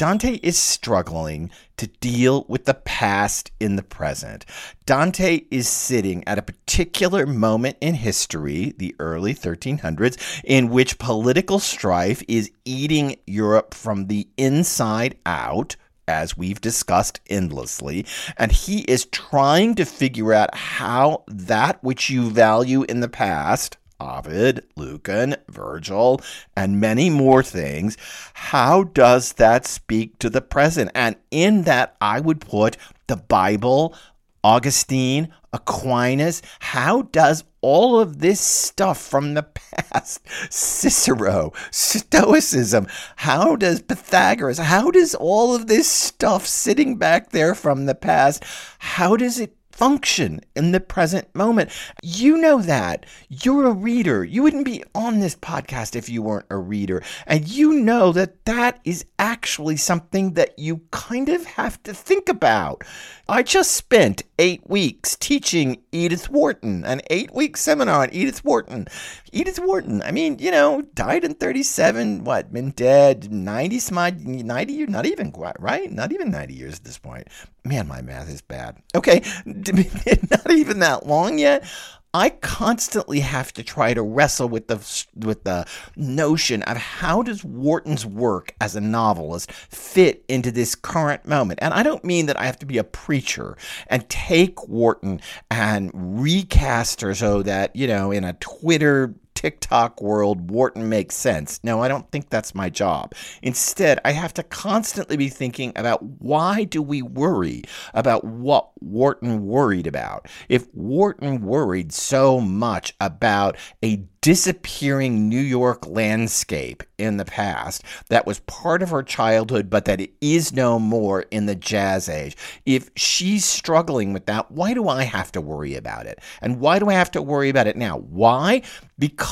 Dante 0.00 0.40
is 0.42 0.58
struggling 0.58 1.50
to 1.76 1.86
deal 1.86 2.46
with 2.48 2.64
the 2.64 2.72
past 2.72 3.50
in 3.60 3.76
the 3.76 3.82
present. 3.82 4.46
Dante 4.86 5.42
is 5.50 5.68
sitting 5.68 6.26
at 6.26 6.38
a 6.38 6.42
particular 6.42 7.26
moment 7.26 7.76
in 7.82 7.96
history, 7.96 8.72
the 8.78 8.96
early 8.98 9.34
1300s, 9.34 10.42
in 10.42 10.70
which 10.70 10.98
political 10.98 11.58
strife 11.58 12.22
is 12.28 12.50
eating 12.64 13.16
Europe 13.26 13.74
from 13.74 14.06
the 14.06 14.26
inside 14.38 15.18
out 15.26 15.76
as 16.08 16.34
we've 16.34 16.62
discussed 16.62 17.20
endlessly, 17.28 18.06
and 18.38 18.52
he 18.52 18.80
is 18.84 19.04
trying 19.04 19.74
to 19.74 19.84
figure 19.84 20.32
out 20.32 20.54
how 20.54 21.24
that 21.28 21.84
which 21.84 22.08
you 22.08 22.30
value 22.30 22.84
in 22.88 23.00
the 23.00 23.08
past 23.08 23.76
Ovid, 24.00 24.64
Lucan, 24.76 25.36
Virgil, 25.48 26.20
and 26.56 26.80
many 26.80 27.10
more 27.10 27.42
things. 27.42 27.96
How 28.34 28.84
does 28.84 29.34
that 29.34 29.66
speak 29.66 30.18
to 30.18 30.30
the 30.30 30.40
present? 30.40 30.90
And 30.94 31.16
in 31.30 31.62
that, 31.62 31.96
I 32.00 32.20
would 32.20 32.40
put 32.40 32.76
the 33.06 33.16
Bible, 33.16 33.94
Augustine, 34.42 35.28
Aquinas. 35.52 36.42
How 36.60 37.02
does 37.02 37.44
all 37.60 38.00
of 38.00 38.20
this 38.20 38.40
stuff 38.40 38.98
from 38.98 39.34
the 39.34 39.42
past, 39.42 40.26
Cicero, 40.50 41.52
Stoicism, 41.70 42.86
how 43.16 43.56
does 43.56 43.82
Pythagoras, 43.82 44.58
how 44.58 44.90
does 44.90 45.14
all 45.14 45.54
of 45.54 45.66
this 45.66 45.88
stuff 45.88 46.46
sitting 46.46 46.96
back 46.96 47.30
there 47.30 47.54
from 47.54 47.86
the 47.86 47.94
past, 47.94 48.44
how 48.78 49.16
does 49.16 49.38
it 49.38 49.54
function 49.80 50.38
in 50.54 50.72
the 50.72 50.78
present 50.78 51.34
moment. 51.34 51.70
You 52.02 52.36
know 52.36 52.60
that. 52.60 53.06
You're 53.30 53.68
a 53.68 53.72
reader. 53.72 54.22
You 54.22 54.42
wouldn't 54.42 54.66
be 54.66 54.84
on 54.94 55.20
this 55.20 55.34
podcast 55.34 55.96
if 55.96 56.10
you 56.10 56.20
weren't 56.20 56.44
a 56.50 56.58
reader. 56.58 57.02
And 57.26 57.48
you 57.48 57.72
know 57.72 58.12
that 58.12 58.44
that 58.44 58.78
is 58.84 59.06
actually 59.18 59.78
something 59.78 60.34
that 60.34 60.58
you 60.58 60.82
kind 60.90 61.30
of 61.30 61.46
have 61.46 61.82
to 61.84 61.94
think 61.94 62.28
about. 62.28 62.84
I 63.26 63.42
just 63.42 63.70
spent 63.70 64.22
eight 64.38 64.68
weeks 64.68 65.16
teaching 65.16 65.80
Edith 65.92 66.28
Wharton, 66.28 66.84
an 66.84 67.00
eight 67.08 67.32
week 67.32 67.56
seminar 67.56 68.02
on 68.02 68.10
Edith 68.12 68.44
Wharton. 68.44 68.86
Edith 69.32 69.60
Wharton, 69.60 70.02
I 70.02 70.10
mean, 70.10 70.38
you 70.40 70.50
know, 70.50 70.82
died 70.92 71.24
in 71.24 71.34
37, 71.34 72.24
what, 72.24 72.52
been 72.52 72.72
dead 72.72 73.32
90 73.32 73.78
some 73.78 73.94
90 73.94 74.72
years, 74.72 74.90
not 74.90 75.06
even 75.06 75.32
quite, 75.32 75.58
right? 75.58 75.90
Not 75.90 76.12
even 76.12 76.30
90 76.30 76.52
years 76.52 76.74
at 76.74 76.84
this 76.84 76.98
point. 76.98 77.28
Man, 77.64 77.88
my 77.88 78.02
math 78.02 78.30
is 78.30 78.40
bad. 78.40 78.82
Okay, 78.94 79.22
not 79.44 80.50
even 80.50 80.78
that 80.80 81.06
long 81.06 81.38
yet. 81.38 81.64
I 82.12 82.30
constantly 82.30 83.20
have 83.20 83.52
to 83.52 83.62
try 83.62 83.94
to 83.94 84.02
wrestle 84.02 84.48
with 84.48 84.66
the 84.66 85.06
with 85.14 85.44
the 85.44 85.64
notion 85.94 86.62
of 86.64 86.76
how 86.76 87.22
does 87.22 87.44
Wharton's 87.44 88.04
work 88.04 88.52
as 88.60 88.74
a 88.74 88.80
novelist 88.80 89.52
fit 89.52 90.24
into 90.28 90.50
this 90.50 90.74
current 90.74 91.24
moment. 91.26 91.60
And 91.62 91.72
I 91.72 91.84
don't 91.84 92.04
mean 92.04 92.26
that 92.26 92.36
I 92.36 92.46
have 92.46 92.58
to 92.60 92.66
be 92.66 92.78
a 92.78 92.84
preacher 92.84 93.56
and 93.86 94.08
take 94.08 94.66
Wharton 94.66 95.20
and 95.52 95.92
recast 95.94 97.00
her 97.02 97.14
so 97.14 97.42
that, 97.42 97.76
you 97.76 97.86
know, 97.86 98.10
in 98.10 98.24
a 98.24 98.32
Twitter 98.34 99.14
TikTok 99.40 100.02
world, 100.02 100.50
Wharton 100.50 100.90
makes 100.90 101.14
sense. 101.14 101.60
No, 101.64 101.82
I 101.82 101.88
don't 101.88 102.10
think 102.10 102.28
that's 102.28 102.54
my 102.54 102.68
job. 102.68 103.14
Instead, 103.40 103.98
I 104.04 104.12
have 104.12 104.34
to 104.34 104.42
constantly 104.42 105.16
be 105.16 105.30
thinking 105.30 105.72
about 105.76 106.02
why 106.02 106.64
do 106.64 106.82
we 106.82 107.00
worry 107.00 107.62
about 107.94 108.22
what 108.22 108.68
Wharton 108.82 109.46
worried 109.46 109.86
about? 109.86 110.28
If 110.50 110.66
Wharton 110.74 111.40
worried 111.40 111.90
so 111.90 112.38
much 112.38 112.94
about 113.00 113.56
a 113.82 114.04
disappearing 114.20 115.30
New 115.30 115.40
York 115.40 115.86
landscape 115.86 116.82
in 116.98 117.16
the 117.16 117.24
past 117.24 117.82
that 118.10 118.26
was 118.26 118.40
part 118.40 118.82
of 118.82 118.90
her 118.90 119.02
childhood, 119.02 119.70
but 119.70 119.86
that 119.86 120.00
it 120.00 120.12
is 120.20 120.52
no 120.52 120.78
more 120.78 121.22
in 121.30 121.46
the 121.46 121.54
jazz 121.54 122.08
age. 122.08 122.36
If 122.66 122.90
she's 122.96 123.46
struggling 123.46 124.12
with 124.12 124.26
that, 124.26 124.50
why 124.50 124.74
do 124.74 124.88
I 124.88 125.04
have 125.04 125.32
to 125.32 125.40
worry 125.40 125.74
about 125.74 126.04
it? 126.04 126.20
And 126.42 126.60
why 126.60 126.78
do 126.78 126.90
I 126.90 126.94
have 126.94 127.10
to 127.12 127.22
worry 127.22 127.48
about 127.48 127.66
it 127.66 127.76
now? 127.76 127.96
Why? 127.96 128.60
Because 128.98 129.29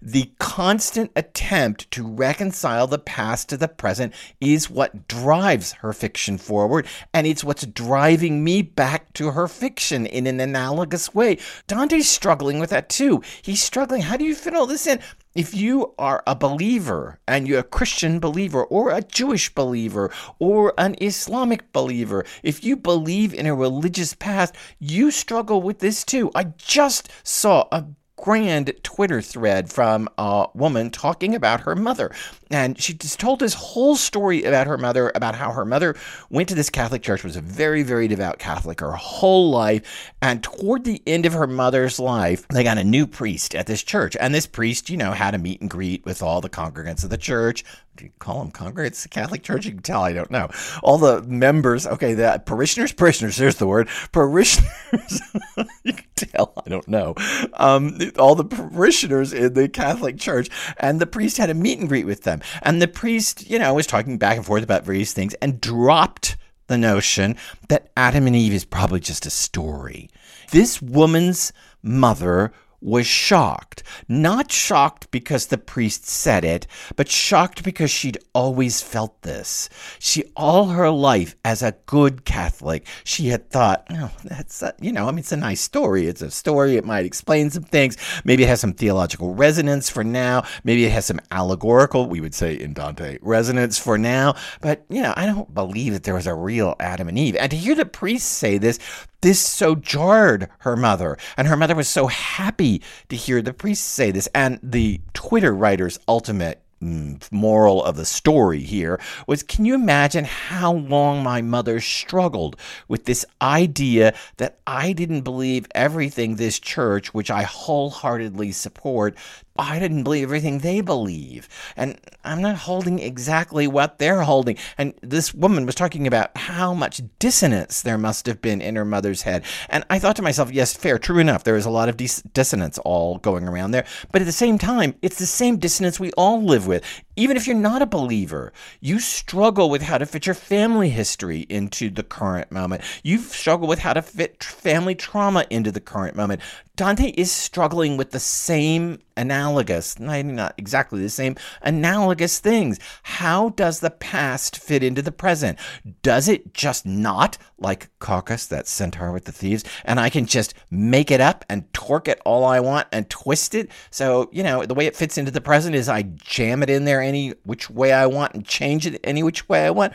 the 0.00 0.30
constant 0.38 1.10
attempt 1.14 1.90
to 1.90 2.06
reconcile 2.06 2.86
the 2.86 2.98
past 2.98 3.48
to 3.50 3.58
the 3.58 3.68
present 3.68 4.14
is 4.40 4.70
what 4.70 5.06
drives 5.06 5.72
her 5.72 5.92
fiction 5.92 6.38
forward, 6.38 6.86
and 7.12 7.26
it's 7.26 7.44
what's 7.44 7.66
driving 7.66 8.42
me 8.42 8.62
back 8.62 9.12
to 9.12 9.32
her 9.32 9.46
fiction 9.46 10.06
in 10.06 10.26
an 10.26 10.40
analogous 10.40 11.14
way. 11.14 11.38
Dante's 11.66 12.08
struggling 12.08 12.58
with 12.58 12.70
that 12.70 12.88
too. 12.88 13.22
He's 13.42 13.62
struggling. 13.62 14.00
How 14.02 14.16
do 14.16 14.24
you 14.24 14.34
fit 14.34 14.54
all 14.54 14.66
this 14.66 14.86
in? 14.86 14.98
If 15.34 15.52
you 15.52 15.94
are 15.98 16.22
a 16.26 16.34
believer 16.34 17.18
and 17.28 17.46
you're 17.46 17.58
a 17.58 17.64
Christian 17.64 18.20
believer 18.20 18.64
or 18.64 18.90
a 18.92 19.02
Jewish 19.02 19.54
believer 19.54 20.10
or 20.38 20.72
an 20.78 20.94
Islamic 21.02 21.70
believer, 21.72 22.24
if 22.42 22.64
you 22.64 22.76
believe 22.76 23.34
in 23.34 23.46
a 23.46 23.54
religious 23.54 24.14
past, 24.14 24.54
you 24.78 25.10
struggle 25.10 25.60
with 25.60 25.80
this 25.80 26.02
too. 26.02 26.30
I 26.34 26.44
just 26.56 27.10
saw 27.24 27.68
a 27.72 27.84
grand 28.24 28.72
Twitter 28.82 29.20
thread 29.20 29.70
from 29.70 30.08
a 30.16 30.46
woman 30.54 30.88
talking 30.88 31.34
about 31.34 31.60
her 31.60 31.76
mother. 31.76 32.10
And 32.50 32.80
she 32.80 32.94
just 32.94 33.20
told 33.20 33.38
this 33.38 33.52
whole 33.52 33.96
story 33.96 34.44
about 34.44 34.66
her 34.66 34.78
mother, 34.78 35.12
about 35.14 35.34
how 35.34 35.52
her 35.52 35.66
mother 35.66 35.94
went 36.30 36.48
to 36.48 36.54
this 36.54 36.70
Catholic 36.70 37.02
church, 37.02 37.22
was 37.22 37.36
a 37.36 37.42
very, 37.42 37.82
very 37.82 38.08
devout 38.08 38.38
Catholic 38.38 38.80
her 38.80 38.92
whole 38.92 39.50
life. 39.50 40.10
And 40.22 40.42
toward 40.42 40.84
the 40.84 41.02
end 41.06 41.26
of 41.26 41.34
her 41.34 41.46
mother's 41.46 42.00
life, 42.00 42.48
they 42.48 42.64
got 42.64 42.78
a 42.78 42.84
new 42.84 43.06
priest 43.06 43.54
at 43.54 43.66
this 43.66 43.82
church. 43.82 44.16
And 44.18 44.34
this 44.34 44.46
priest, 44.46 44.88
you 44.88 44.96
know, 44.96 45.12
had 45.12 45.34
a 45.34 45.38
meet 45.38 45.60
and 45.60 45.68
greet 45.68 46.06
with 46.06 46.22
all 46.22 46.40
the 46.40 46.48
congregants 46.48 47.04
of 47.04 47.10
the 47.10 47.18
church, 47.18 47.62
do 47.96 48.04
you 48.04 48.10
call 48.18 48.40
them 48.40 48.50
congregants? 48.50 49.02
The 49.02 49.08
Catholic 49.08 49.42
Church? 49.42 49.66
You 49.66 49.72
can 49.72 49.82
tell 49.82 50.02
I 50.02 50.12
don't 50.12 50.30
know. 50.30 50.48
All 50.82 50.98
the 50.98 51.22
members, 51.22 51.86
okay, 51.86 52.14
the 52.14 52.42
parishioners, 52.44 52.92
parishioners, 52.92 53.36
there's 53.36 53.56
the 53.56 53.66
word. 53.66 53.88
Parishioners, 54.12 55.20
you 55.84 55.92
can 55.92 56.06
tell 56.16 56.52
I 56.64 56.68
don't 56.68 56.88
know. 56.88 57.14
Um, 57.54 57.98
all 58.18 58.34
the 58.34 58.44
parishioners 58.44 59.32
in 59.32 59.54
the 59.54 59.68
Catholic 59.68 60.18
Church, 60.18 60.48
and 60.78 61.00
the 61.00 61.06
priest 61.06 61.36
had 61.36 61.50
a 61.50 61.54
meet 61.54 61.78
and 61.78 61.88
greet 61.88 62.06
with 62.06 62.22
them. 62.22 62.40
And 62.62 62.82
the 62.82 62.88
priest, 62.88 63.48
you 63.48 63.58
know, 63.58 63.74
was 63.74 63.86
talking 63.86 64.18
back 64.18 64.36
and 64.36 64.46
forth 64.46 64.62
about 64.64 64.84
various 64.84 65.12
things 65.12 65.34
and 65.34 65.60
dropped 65.60 66.36
the 66.66 66.78
notion 66.78 67.36
that 67.68 67.90
Adam 67.96 68.26
and 68.26 68.34
Eve 68.34 68.54
is 68.54 68.64
probably 68.64 69.00
just 69.00 69.26
a 69.26 69.30
story. 69.30 70.10
This 70.50 70.80
woman's 70.80 71.52
mother 71.82 72.52
was 72.84 73.06
shocked. 73.06 73.82
Not 74.08 74.52
shocked 74.52 75.10
because 75.10 75.46
the 75.46 75.58
priest 75.58 76.06
said 76.06 76.44
it, 76.44 76.66
but 76.96 77.08
shocked 77.08 77.64
because 77.64 77.90
she'd 77.90 78.18
always 78.34 78.82
felt 78.82 79.22
this. 79.22 79.70
She, 79.98 80.24
all 80.36 80.66
her 80.66 80.90
life, 80.90 81.34
as 81.44 81.62
a 81.62 81.74
good 81.86 82.26
Catholic, 82.26 82.86
she 83.02 83.28
had 83.28 83.48
thought, 83.48 83.86
oh, 83.90 84.10
that's, 84.22 84.62
a, 84.62 84.74
you 84.80 84.92
know, 84.92 85.08
I 85.08 85.10
mean, 85.10 85.20
it's 85.20 85.32
a 85.32 85.36
nice 85.36 85.62
story. 85.62 86.06
It's 86.06 86.20
a 86.20 86.30
story. 86.30 86.76
It 86.76 86.84
might 86.84 87.06
explain 87.06 87.48
some 87.50 87.62
things. 87.62 87.96
Maybe 88.24 88.42
it 88.42 88.48
has 88.48 88.60
some 88.60 88.74
theological 88.74 89.34
resonance 89.34 89.88
for 89.88 90.04
now. 90.04 90.44
Maybe 90.62 90.84
it 90.84 90.92
has 90.92 91.06
some 91.06 91.20
allegorical, 91.30 92.06
we 92.06 92.20
would 92.20 92.34
say 92.34 92.54
in 92.54 92.74
Dante, 92.74 93.18
resonance 93.22 93.78
for 93.78 93.96
now. 93.96 94.34
But, 94.60 94.84
you 94.90 95.00
know, 95.00 95.14
I 95.16 95.24
don't 95.24 95.52
believe 95.54 95.94
that 95.94 96.02
there 96.02 96.14
was 96.14 96.26
a 96.26 96.34
real 96.34 96.76
Adam 96.80 97.08
and 97.08 97.18
Eve. 97.18 97.36
And 97.36 97.50
to 97.50 97.56
hear 97.56 97.74
the 97.74 97.86
priest 97.86 98.28
say 98.28 98.58
this, 98.58 98.78
this 99.24 99.40
so 99.40 99.74
jarred 99.74 100.50
her 100.58 100.76
mother, 100.76 101.16
and 101.38 101.48
her 101.48 101.56
mother 101.56 101.74
was 101.74 101.88
so 101.88 102.08
happy 102.08 102.82
to 103.08 103.16
hear 103.16 103.40
the 103.40 103.54
priest 103.54 103.86
say 103.86 104.10
this. 104.10 104.28
And 104.34 104.60
the 104.62 105.00
Twitter 105.14 105.54
writer's 105.54 105.98
ultimate 106.06 106.60
mm, 106.82 107.32
moral 107.32 107.82
of 107.82 107.96
the 107.96 108.04
story 108.04 108.60
here 108.60 109.00
was 109.26 109.42
can 109.42 109.64
you 109.64 109.74
imagine 109.74 110.26
how 110.26 110.74
long 110.74 111.22
my 111.22 111.40
mother 111.40 111.80
struggled 111.80 112.56
with 112.86 113.06
this 113.06 113.24
idea 113.40 114.14
that 114.36 114.58
I 114.66 114.92
didn't 114.92 115.22
believe 115.22 115.66
everything 115.74 116.36
this 116.36 116.60
church, 116.60 117.14
which 117.14 117.30
I 117.30 117.44
wholeheartedly 117.44 118.52
support, 118.52 119.16
I 119.56 119.78
didn't 119.78 120.02
believe 120.02 120.24
everything 120.24 120.58
they 120.58 120.80
believe. 120.80 121.48
And 121.76 122.00
I'm 122.24 122.42
not 122.42 122.56
holding 122.56 122.98
exactly 122.98 123.68
what 123.68 123.98
they're 123.98 124.22
holding. 124.22 124.56
And 124.76 124.94
this 125.00 125.32
woman 125.32 125.64
was 125.64 125.76
talking 125.76 126.08
about 126.08 126.36
how 126.36 126.74
much 126.74 127.02
dissonance 127.20 127.80
there 127.80 127.98
must 127.98 128.26
have 128.26 128.42
been 128.42 128.60
in 128.60 128.74
her 128.74 128.84
mother's 128.84 129.22
head. 129.22 129.44
And 129.68 129.84
I 129.88 130.00
thought 130.00 130.16
to 130.16 130.22
myself, 130.22 130.52
yes, 130.52 130.74
fair, 130.74 130.98
true 130.98 131.18
enough. 131.18 131.44
There 131.44 131.56
is 131.56 131.66
a 131.66 131.70
lot 131.70 131.88
of 131.88 131.96
dis- 131.96 132.22
dissonance 132.32 132.78
all 132.78 133.18
going 133.18 133.46
around 133.46 133.70
there. 133.70 133.86
But 134.10 134.22
at 134.22 134.26
the 134.26 134.32
same 134.32 134.58
time, 134.58 134.96
it's 135.02 135.18
the 135.18 135.26
same 135.26 135.58
dissonance 135.58 136.00
we 136.00 136.10
all 136.12 136.42
live 136.42 136.66
with. 136.66 136.82
Even 137.16 137.36
if 137.36 137.46
you're 137.46 137.56
not 137.56 137.82
a 137.82 137.86
believer, 137.86 138.52
you 138.80 138.98
struggle 138.98 139.70
with 139.70 139.82
how 139.82 139.98
to 139.98 140.06
fit 140.06 140.26
your 140.26 140.34
family 140.34 140.90
history 140.90 141.46
into 141.48 141.90
the 141.90 142.02
current 142.02 142.50
moment. 142.50 142.82
You 143.02 143.18
struggle 143.18 143.68
with 143.68 143.78
how 143.78 143.92
to 143.92 144.02
fit 144.02 144.42
family 144.42 144.94
trauma 144.94 145.46
into 145.50 145.70
the 145.70 145.80
current 145.80 146.16
moment. 146.16 146.40
Dante 146.76 147.10
is 147.10 147.30
struggling 147.30 147.96
with 147.96 148.10
the 148.10 148.18
same 148.18 148.98
analogous, 149.16 149.96
not 150.00 150.54
exactly 150.58 151.00
the 151.00 151.08
same, 151.08 151.36
analogous 151.62 152.40
things. 152.40 152.80
How 153.04 153.50
does 153.50 153.78
the 153.78 153.90
past 153.90 154.58
fit 154.58 154.82
into 154.82 155.00
the 155.00 155.12
present? 155.12 155.56
Does 156.02 156.28
it 156.28 156.52
just 156.52 156.84
not, 156.84 157.38
like 157.58 157.90
Cacus, 158.00 158.46
that 158.48 158.66
centaur 158.66 159.12
with 159.12 159.26
the 159.26 159.30
thieves, 159.30 159.62
and 159.84 160.00
I 160.00 160.10
can 160.10 160.26
just 160.26 160.52
make 160.68 161.12
it 161.12 161.20
up 161.20 161.44
and 161.48 161.72
torque 161.72 162.08
it 162.08 162.20
all 162.24 162.44
I 162.44 162.58
want 162.58 162.88
and 162.90 163.08
twist 163.08 163.54
it? 163.54 163.70
So, 163.90 164.28
you 164.32 164.42
know, 164.42 164.66
the 164.66 164.74
way 164.74 164.86
it 164.86 164.96
fits 164.96 165.16
into 165.16 165.30
the 165.30 165.40
present 165.40 165.76
is 165.76 165.88
I 165.88 166.02
jam 166.02 166.60
it 166.64 166.70
in 166.70 166.86
there 166.86 167.00
any 167.04 167.34
which 167.44 167.70
way 167.70 167.92
I 167.92 168.06
want 168.06 168.34
and 168.34 168.44
change 168.44 168.86
it 168.86 169.00
any 169.04 169.22
which 169.22 169.48
way 169.48 169.66
I 169.66 169.70
want. 169.70 169.92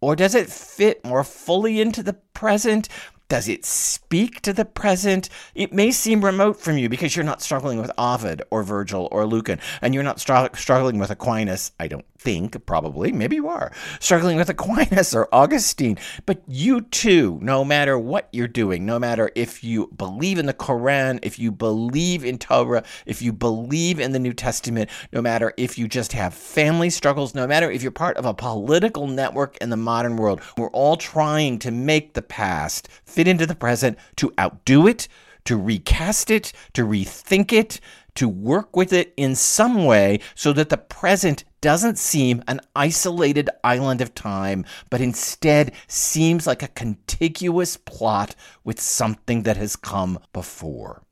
Or 0.00 0.16
does 0.16 0.34
it 0.34 0.50
fit 0.50 1.04
more 1.04 1.22
fully 1.22 1.80
into 1.80 2.02
the 2.02 2.14
present? 2.14 2.88
Does 3.28 3.48
it 3.48 3.64
speak 3.64 4.42
to 4.42 4.52
the 4.52 4.64
present? 4.64 5.28
It 5.54 5.72
may 5.72 5.90
seem 5.90 6.24
remote 6.24 6.60
from 6.60 6.76
you 6.76 6.88
because 6.88 7.16
you're 7.16 7.24
not 7.24 7.40
struggling 7.40 7.80
with 7.80 7.90
Ovid 7.96 8.42
or 8.50 8.62
Virgil 8.62 9.08
or 9.10 9.26
Lucan, 9.26 9.58
and 9.80 9.94
you're 9.94 10.02
not 10.02 10.20
str- 10.20 10.54
struggling 10.54 10.98
with 10.98 11.10
Aquinas, 11.10 11.72
I 11.80 11.86
don't 11.86 12.04
think, 12.22 12.64
probably, 12.66 13.10
maybe 13.10 13.36
you 13.36 13.48
are, 13.48 13.72
struggling 13.98 14.36
with 14.36 14.48
Aquinas 14.48 15.14
or 15.14 15.28
Augustine. 15.32 15.98
But 16.24 16.42
you 16.46 16.82
too, 16.82 17.38
no 17.42 17.64
matter 17.64 17.98
what 17.98 18.28
you're 18.32 18.48
doing, 18.48 18.86
no 18.86 18.98
matter 18.98 19.30
if 19.34 19.64
you 19.64 19.88
believe 19.96 20.38
in 20.38 20.46
the 20.46 20.54
Quran, 20.54 21.18
if 21.22 21.38
you 21.38 21.50
believe 21.50 22.24
in 22.24 22.38
Torah, 22.38 22.84
if 23.06 23.20
you 23.20 23.32
believe 23.32 23.98
in 23.98 24.12
the 24.12 24.18
New 24.18 24.32
Testament, 24.32 24.88
no 25.12 25.20
matter 25.20 25.52
if 25.56 25.76
you 25.76 25.88
just 25.88 26.12
have 26.12 26.32
family 26.32 26.90
struggles, 26.90 27.34
no 27.34 27.46
matter 27.46 27.70
if 27.70 27.82
you're 27.82 27.90
part 27.90 28.16
of 28.16 28.24
a 28.24 28.34
political 28.34 29.06
network 29.06 29.56
in 29.58 29.70
the 29.70 29.76
modern 29.76 30.16
world, 30.16 30.40
we're 30.56 30.70
all 30.70 30.96
trying 30.96 31.58
to 31.58 31.70
make 31.70 32.14
the 32.14 32.22
past 32.22 32.88
fit 33.04 33.26
into 33.26 33.46
the 33.46 33.54
present, 33.54 33.98
to 34.16 34.32
outdo 34.38 34.86
it, 34.86 35.08
to 35.44 35.56
recast 35.56 36.30
it, 36.30 36.52
to 36.72 36.86
rethink 36.86 37.52
it, 37.52 37.80
to 38.14 38.28
work 38.28 38.76
with 38.76 38.92
it 38.92 39.12
in 39.16 39.34
some 39.34 39.84
way 39.84 40.20
so 40.34 40.52
that 40.52 40.68
the 40.68 40.76
present 40.76 41.44
doesn't 41.62 41.96
seem 41.96 42.42
an 42.46 42.60
isolated 42.76 43.48
island 43.64 44.02
of 44.02 44.14
time, 44.14 44.66
but 44.90 45.00
instead 45.00 45.72
seems 45.86 46.46
like 46.46 46.62
a 46.62 46.68
contiguous 46.68 47.78
plot 47.78 48.36
with 48.64 48.78
something 48.78 49.44
that 49.44 49.56
has 49.56 49.76
come 49.76 50.18
before. 50.34 51.02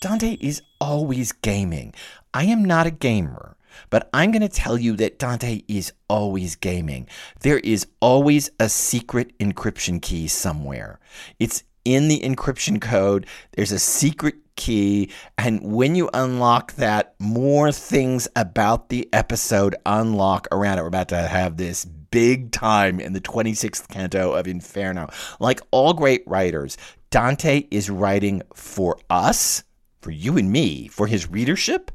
Dante 0.00 0.38
is 0.40 0.62
always 0.80 1.30
gaming. 1.30 1.94
I 2.34 2.44
am 2.44 2.64
not 2.64 2.88
a 2.88 2.90
gamer. 2.90 3.56
But 3.88 4.08
I'm 4.12 4.32
going 4.32 4.42
to 4.42 4.48
tell 4.48 4.76
you 4.76 4.96
that 4.96 5.18
Dante 5.18 5.62
is 5.68 5.92
always 6.08 6.56
gaming. 6.56 7.06
There 7.40 7.60
is 7.60 7.86
always 8.00 8.50
a 8.58 8.68
secret 8.68 9.38
encryption 9.38 10.02
key 10.02 10.26
somewhere. 10.26 10.98
It's 11.38 11.62
in 11.84 12.08
the 12.08 12.20
encryption 12.20 12.80
code. 12.80 13.26
There's 13.52 13.72
a 13.72 13.78
secret 13.78 14.49
key. 14.60 15.10
And 15.36 15.60
when 15.62 15.96
you 15.96 16.08
unlock 16.14 16.74
that, 16.74 17.14
more 17.18 17.72
things 17.72 18.28
about 18.36 18.88
the 18.88 19.08
episode 19.12 19.74
unlock 19.84 20.46
around 20.52 20.78
it. 20.78 20.82
We're 20.82 20.88
about 20.88 21.08
to 21.08 21.26
have 21.26 21.56
this 21.56 21.84
big 21.84 22.52
time 22.52 23.00
in 23.00 23.12
the 23.12 23.20
26th 23.20 23.88
canto 23.88 24.32
of 24.32 24.46
Inferno. 24.46 25.08
Like 25.40 25.60
all 25.72 25.92
great 25.94 26.22
writers, 26.26 26.76
Dante 27.10 27.66
is 27.72 27.90
writing 27.90 28.42
for 28.54 28.98
us, 29.10 29.64
for 30.00 30.12
you 30.12 30.38
and 30.38 30.52
me, 30.52 30.86
for 30.86 31.08
his 31.08 31.28
readership 31.28 31.90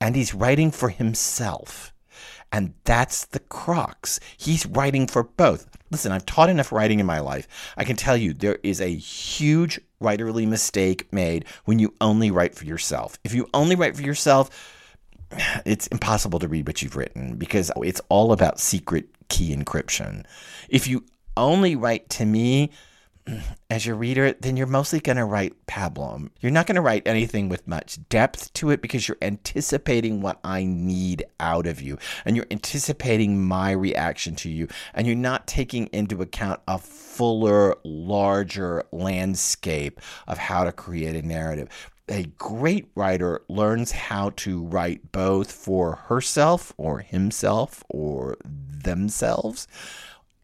and 0.00 0.16
he's 0.16 0.34
writing 0.34 0.70
for 0.70 0.88
himself. 0.88 1.92
And 2.52 2.74
that's 2.84 3.26
the 3.26 3.40
crux. 3.40 4.20
He's 4.36 4.66
writing 4.66 5.06
for 5.06 5.24
both. 5.24 5.68
Listen, 5.90 6.12
I've 6.12 6.26
taught 6.26 6.48
enough 6.48 6.72
writing 6.72 7.00
in 7.00 7.06
my 7.06 7.20
life. 7.20 7.48
I 7.76 7.84
can 7.84 7.96
tell 7.96 8.16
you 8.16 8.32
there 8.32 8.58
is 8.62 8.80
a 8.80 8.94
huge 8.94 9.80
writerly 10.00 10.46
mistake 10.46 11.12
made 11.12 11.44
when 11.64 11.78
you 11.78 11.94
only 12.00 12.30
write 12.30 12.54
for 12.54 12.64
yourself. 12.64 13.18
If 13.24 13.34
you 13.34 13.48
only 13.54 13.76
write 13.76 13.96
for 13.96 14.02
yourself, 14.02 14.50
it's 15.64 15.86
impossible 15.88 16.38
to 16.40 16.48
read 16.48 16.66
what 16.66 16.82
you've 16.82 16.96
written 16.96 17.36
because 17.36 17.70
it's 17.82 18.00
all 18.08 18.32
about 18.32 18.60
secret 18.60 19.06
key 19.28 19.54
encryption. 19.54 20.24
If 20.68 20.86
you 20.86 21.04
only 21.36 21.76
write 21.76 22.08
to 22.10 22.24
me, 22.24 22.70
as 23.70 23.84
your 23.84 23.96
reader, 23.96 24.32
then 24.32 24.56
you're 24.56 24.66
mostly 24.66 25.00
going 25.00 25.16
to 25.16 25.24
write 25.24 25.66
pablum. 25.66 26.30
You're 26.40 26.52
not 26.52 26.66
going 26.66 26.76
to 26.76 26.80
write 26.80 27.06
anything 27.06 27.48
with 27.48 27.66
much 27.66 27.98
depth 28.08 28.52
to 28.54 28.70
it 28.70 28.80
because 28.80 29.08
you're 29.08 29.18
anticipating 29.20 30.20
what 30.20 30.38
I 30.44 30.64
need 30.64 31.24
out 31.40 31.66
of 31.66 31.82
you 31.82 31.98
and 32.24 32.36
you're 32.36 32.46
anticipating 32.50 33.42
my 33.44 33.72
reaction 33.72 34.36
to 34.36 34.50
you 34.50 34.68
and 34.94 35.06
you're 35.06 35.16
not 35.16 35.46
taking 35.46 35.86
into 35.88 36.22
account 36.22 36.60
a 36.68 36.78
fuller, 36.78 37.76
larger 37.84 38.84
landscape 38.92 40.00
of 40.26 40.38
how 40.38 40.64
to 40.64 40.72
create 40.72 41.16
a 41.16 41.26
narrative. 41.26 41.68
A 42.08 42.26
great 42.38 42.86
writer 42.94 43.40
learns 43.48 43.90
how 43.90 44.30
to 44.36 44.62
write 44.62 45.10
both 45.10 45.50
for 45.50 45.96
herself 46.06 46.72
or 46.76 47.00
himself 47.00 47.82
or 47.88 48.36
themselves 48.44 49.66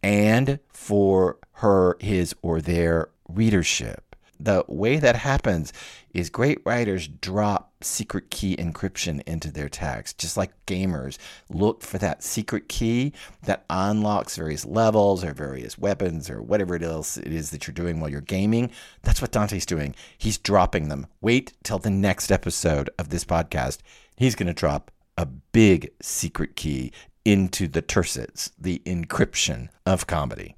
and 0.03 0.59
for 0.69 1.39
her, 1.55 1.97
his, 2.01 2.35
or 2.43 2.61
their 2.61 3.09
readership. 3.29 4.17
The 4.41 4.65
way 4.67 4.97
that 4.97 5.15
happens 5.15 5.73
is 6.13 6.29
great 6.29 6.59
writers 6.65 7.07
drop 7.07 7.73
secret 7.81 8.29
key 8.29 8.57
encryption 8.57 9.23
into 9.25 9.53
their 9.53 9.69
text, 9.69 10.19
just 10.19 10.37
like 10.37 10.51
gamers 10.67 11.17
look 11.49 11.83
for 11.83 11.99
that 11.99 12.25
secret 12.25 12.69
key 12.69 13.13
that 13.45 13.65
unlocks 13.71 14.37
various 14.37 14.65
levels 14.65 15.23
or 15.23 15.33
various 15.33 15.79
weapons 15.79 16.29
or 16.29 16.43
whatever 16.43 16.75
it 16.75 16.83
else 16.83 17.17
it 17.17 17.33
is 17.33 17.51
that 17.51 17.69
you're 17.69 17.75
doing 17.75 18.01
while 18.01 18.11
you're 18.11 18.21
gaming. 18.21 18.73
That's 19.03 19.23
what 19.23 19.31
Dante's 19.31 19.65
doing. 19.65 19.95
He's 20.19 20.39
dropping 20.39 20.89
them. 20.89 21.07
Wait 21.21 21.53
till 21.63 21.79
the 21.79 21.91
next 21.91 22.33
episode 22.33 22.91
of 22.99 23.11
this 23.11 23.25
podcast. 23.25 23.79
He's 24.17 24.35
going 24.35 24.49
to 24.49 24.53
drop 24.53 24.91
a 25.17 25.27
big 25.27 25.93
secret 26.01 26.57
key 26.57 26.91
into 27.25 27.69
the 27.69 27.83
tercets, 27.83 28.51
the 28.59 28.81
encryption 28.85 29.69
of 29.87 30.07
comedy. 30.07 30.57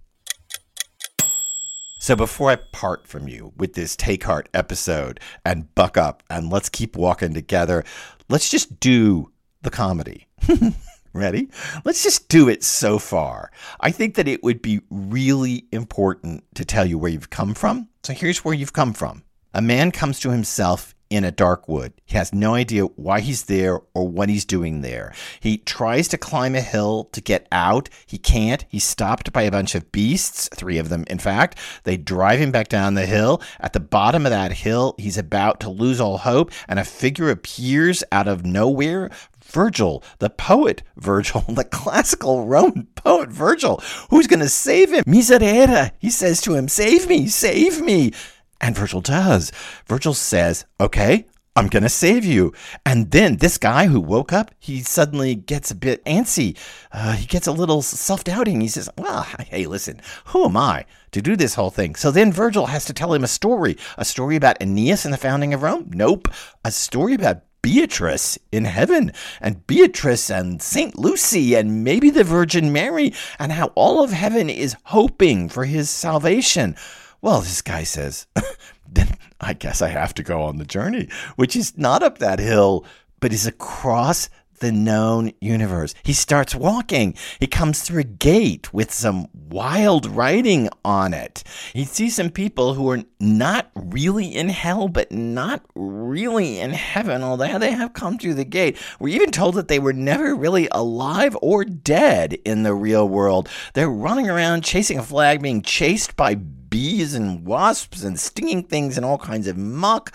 So 2.05 2.15
before 2.15 2.51
I 2.51 2.57
part 2.57 3.07
from 3.07 3.29
you 3.29 3.55
with 3.57 3.73
this 3.73 3.97
Take 3.97 4.25
Heart 4.25 4.51
episode 4.53 5.21
and 5.45 5.75
buck 5.75 5.97
up 5.97 6.23
and 6.29 6.51
let's 6.51 6.69
keep 6.69 6.97
walking 6.97 7.33
together, 7.33 7.83
let's 8.29 8.51
just 8.51 8.79
do 8.79 9.33
the 9.63 9.71
comedy. 9.71 10.27
Ready? 11.15 11.49
Let's 11.85 12.03
just 12.03 12.29
do 12.29 12.49
it 12.49 12.63
so 12.63 12.99
far. 12.99 13.51
I 13.81 13.91
think 13.91 14.17
that 14.17 14.29
it 14.29 14.43
would 14.43 14.61
be 14.61 14.81
really 14.91 15.65
important 15.73 16.45
to 16.57 16.65
tell 16.65 16.85
you 16.85 16.99
where 16.99 17.11
you've 17.11 17.31
come 17.31 17.55
from. 17.55 17.89
So 18.03 18.13
here's 18.13 18.45
where 18.45 18.53
you've 18.53 18.73
come 18.73 18.93
from. 18.93 19.23
A 19.55 19.63
man 19.63 19.91
comes 19.91 20.21
to 20.21 20.31
himself 20.31 20.94
in 21.15 21.25
a 21.25 21.31
dark 21.31 21.69
wood. 21.69 21.93
He 22.05 22.17
has 22.17 22.33
no 22.33 22.55
idea 22.55 22.85
why 22.85 23.21
he's 23.21 23.45
there 23.45 23.81
or 23.95 24.09
what 24.09 24.29
he's 24.29 24.45
doing 24.45 24.81
there. 24.81 25.13
He 25.41 25.59
tries 25.59 26.09
to 26.09 26.19
climb 26.19 26.55
a 26.55 26.61
hill 26.61 27.05
to 27.13 27.21
get 27.21 27.47
out. 27.53 27.89
He 28.07 28.19
can't. 28.19 28.65
He's 28.69 28.85
stopped 28.85 29.33
by 29.33 29.43
a 29.43 29.51
bunch 29.51 29.75
of 29.75 29.93
beasts, 29.93 30.49
three 30.55 30.79
of 30.79 30.89
them, 30.89 31.05
in 31.09 31.19
fact. 31.19 31.59
They 31.85 31.97
drive 31.97 32.41
him 32.41 32.53
back 32.53 32.69
down 32.69 32.95
the 32.95 33.07
hill. 33.07 33.43
At 33.61 33.73
the 33.73 33.81
bottom 33.81 34.27
of 34.27 34.31
that 34.31 34.53
hill, 34.53 34.95
he's 34.99 35.19
about 35.19 35.61
to 35.61 35.71
lose 35.71 36.01
all 36.01 36.19
hope, 36.19 36.51
and 36.69 36.79
a 36.79 36.85
figure 36.85 37.31
appears 37.31 38.03
out 38.13 38.29
of 38.29 38.45
nowhere 38.45 39.11
Virgil, 39.45 40.03
the 40.19 40.31
poet 40.31 40.83
Virgil, 40.97 41.43
the 41.49 41.65
classical 41.65 42.47
Roman 42.47 42.89
poet 42.95 43.31
Virgil, 43.31 43.81
who's 44.11 44.27
going 44.27 44.41
to 44.41 44.49
save 44.49 44.93
him. 44.93 45.05
Miserere, 45.07 45.93
he 45.99 46.11
says 46.11 46.41
to 46.43 46.55
him, 46.55 46.69
Save 46.69 47.09
me, 47.09 47.29
save 47.29 47.81
me. 47.81 48.13
And 48.61 48.77
Virgil 48.77 49.01
does. 49.01 49.53
Virgil 49.87 50.15
says, 50.15 50.65
Okay, 50.81 51.27
I'm 51.57 51.69
going 51.69 51.85
to 51.85 51.89
save 51.89 52.25
you. 52.25 52.53
And 52.85 53.13
then 53.13 53.37
this 53.37 53.59
guy 53.59 53.87
who 53.87 54.01
woke 54.01 54.33
up, 54.33 54.51
he 54.59 54.81
suddenly 54.81 55.37
gets 55.37 55.71
a 55.71 55.77
bit 55.77 56.05
antsy. 56.05 56.59
Uh, 56.91 57.13
he 57.13 57.27
gets 57.27 57.47
a 57.47 57.53
little 57.53 57.81
self 57.81 58.25
doubting. 58.25 58.61
He 58.61 58.69
says, 58.69 58.89
Well, 58.99 59.23
hey, 59.49 59.67
listen, 59.67 60.01
who 60.27 60.47
am 60.47 60.57
I 60.57 60.85
to 61.13 61.23
do 61.23 61.37
this 61.37 61.55
whole 61.55 61.71
thing? 61.71 61.95
So 61.95 62.11
then 62.11 62.33
Virgil 62.33 62.67
has 62.67 62.85
to 62.87 62.93
tell 62.93 63.15
him 63.15 63.23
a 63.23 63.29
story 63.29 63.77
a 63.97 64.05
story 64.05 64.35
about 64.35 64.61
Aeneas 64.61 65.05
and 65.05 65.15
the 65.15 65.19
founding 65.19 65.55
of 65.55 65.63
Rome? 65.63 65.91
Nope. 65.95 66.29
A 66.65 66.73
story 66.73 67.15
about 67.15 67.43
Beatrice 67.63 68.39
in 68.53 68.67
heaven, 68.67 69.11
and 69.41 69.67
Beatrice 69.67 70.31
and 70.31 70.61
St. 70.61 70.99
Lucy, 70.99 71.55
and 71.55 71.83
maybe 71.83 72.11
the 72.11 72.23
Virgin 72.23 72.75
Mary, 72.75 73.15
and 73.39 73.53
how 73.53 73.69
all 73.75 74.05
of 74.05 74.11
heaven 74.11 74.51
is 74.51 74.77
hoping 74.85 75.49
for 75.49 75.65
his 75.65 75.89
salvation. 75.89 76.77
Well, 77.25 77.41
this 77.41 77.63
guy 77.63 77.85
says, 77.85 78.27
then 78.87 79.17
I 79.41 79.55
guess 79.55 79.81
I 79.81 79.89
have 79.89 80.13
to 80.17 80.23
go 80.23 80.43
on 80.43 80.59
the 80.59 80.67
journey, 80.67 81.09
which 81.37 81.57
is 81.57 81.79
not 81.79 82.03
up 82.03 82.19
that 82.19 82.39
hill, 82.39 82.85
but 83.19 83.33
is 83.33 83.47
across 83.47 84.29
the 84.59 84.71
known 84.71 85.33
universe. 85.41 85.95
He 86.03 86.13
starts 86.13 86.55
walking. 86.55 87.15
He 87.41 87.47
comes 87.47 87.81
through 87.81 88.01
a 88.01 88.05
gate 88.05 88.75
with 88.75 88.93
some 88.93 89.29
wild 89.33 90.05
writing 90.05 90.69
on 90.85 91.15
it. 91.15 91.43
He 91.73 91.87
sees 91.87 92.15
some 92.15 92.29
people 92.29 92.75
who 92.75 92.91
are 92.91 93.03
not 93.19 93.71
really 93.75 94.27
in 94.27 94.51
hell, 94.51 94.89
but 94.89 95.11
not 95.11 95.65
really 95.75 96.61
in 96.61 96.73
heaven, 96.73 97.23
although 97.23 97.59
they 97.59 97.73
have 97.73 97.95
come 97.95 98.19
through 98.19 98.35
the 98.35 98.45
gate. 98.45 98.77
We're 99.01 99.17
even 99.17 99.31
told 99.31 99.55
that 99.55 99.69
they 99.69 99.79
were 99.79 99.95
never 99.95 100.35
really 100.35 100.69
alive 100.73 101.35
or 101.41 101.65
dead 101.65 102.35
in 102.45 102.65
the 102.65 102.75
real 102.75 103.09
world. 103.09 103.49
They're 103.73 103.89
running 103.89 104.29
around 104.29 104.63
chasing 104.63 104.99
a 104.99 105.03
flag, 105.03 105.41
being 105.41 105.63
chased 105.63 106.17
by 106.17 106.35
bees 106.75 107.15
and 107.15 107.47
wasps 107.47 108.03
and 108.03 108.19
stinging 108.19 108.61
things 108.65 108.97
and 108.97 109.07
all 109.07 109.17
kinds 109.17 109.47
of 109.47 109.57
muck. 109.57 110.13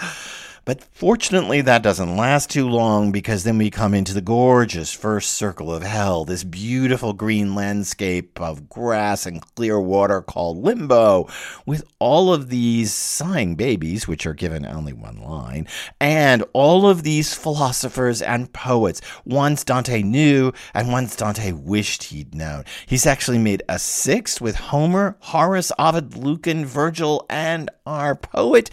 But 0.70 0.84
fortunately, 0.84 1.62
that 1.62 1.82
doesn't 1.82 2.16
last 2.16 2.52
too 2.52 2.70
long 2.70 3.12
because 3.12 3.44
then 3.44 3.58
we 3.58 3.72
come 3.72 3.96
into 3.96 4.14
the 4.14 4.22
gorgeous 4.22 4.94
first 4.94 5.32
circle 5.34 5.74
of 5.74 5.82
hell, 5.82 6.26
this 6.26 6.44
beautiful 6.44 7.14
green 7.14 7.56
landscape 7.56 8.40
of 8.40 8.70
grass 8.70 9.26
and 9.26 9.42
clear 9.56 9.80
water 9.80 10.22
called 10.22 10.62
Limbo, 10.62 11.28
with 11.66 11.84
all 11.98 12.32
of 12.32 12.50
these 12.50 12.94
sighing 12.94 13.56
babies, 13.56 14.08
which 14.08 14.28
are 14.28 14.36
given 14.36 14.64
only 14.64 14.94
one 14.94 15.20
line, 15.24 15.66
and 16.00 16.44
all 16.54 16.88
of 16.88 17.02
these 17.02 17.34
philosophers 17.34 18.22
and 18.22 18.54
poets. 18.54 19.02
Ones 19.26 19.64
Dante 19.64 20.04
knew, 20.04 20.54
and 20.76 20.92
ones 20.92 21.16
Dante 21.16 21.52
wished 21.52 22.04
he'd 22.04 22.36
known. 22.36 22.64
He's 22.86 23.08
actually 23.08 23.40
made 23.40 23.64
a 23.68 23.80
sixth 23.80 24.40
with 24.40 24.56
Homer, 24.56 25.18
Horace, 25.22 25.72
Ovid, 25.80 26.16
Lucan, 26.16 26.64
Virgil, 26.64 27.26
and 27.28 27.72
our 27.88 28.14
poet. 28.16 28.70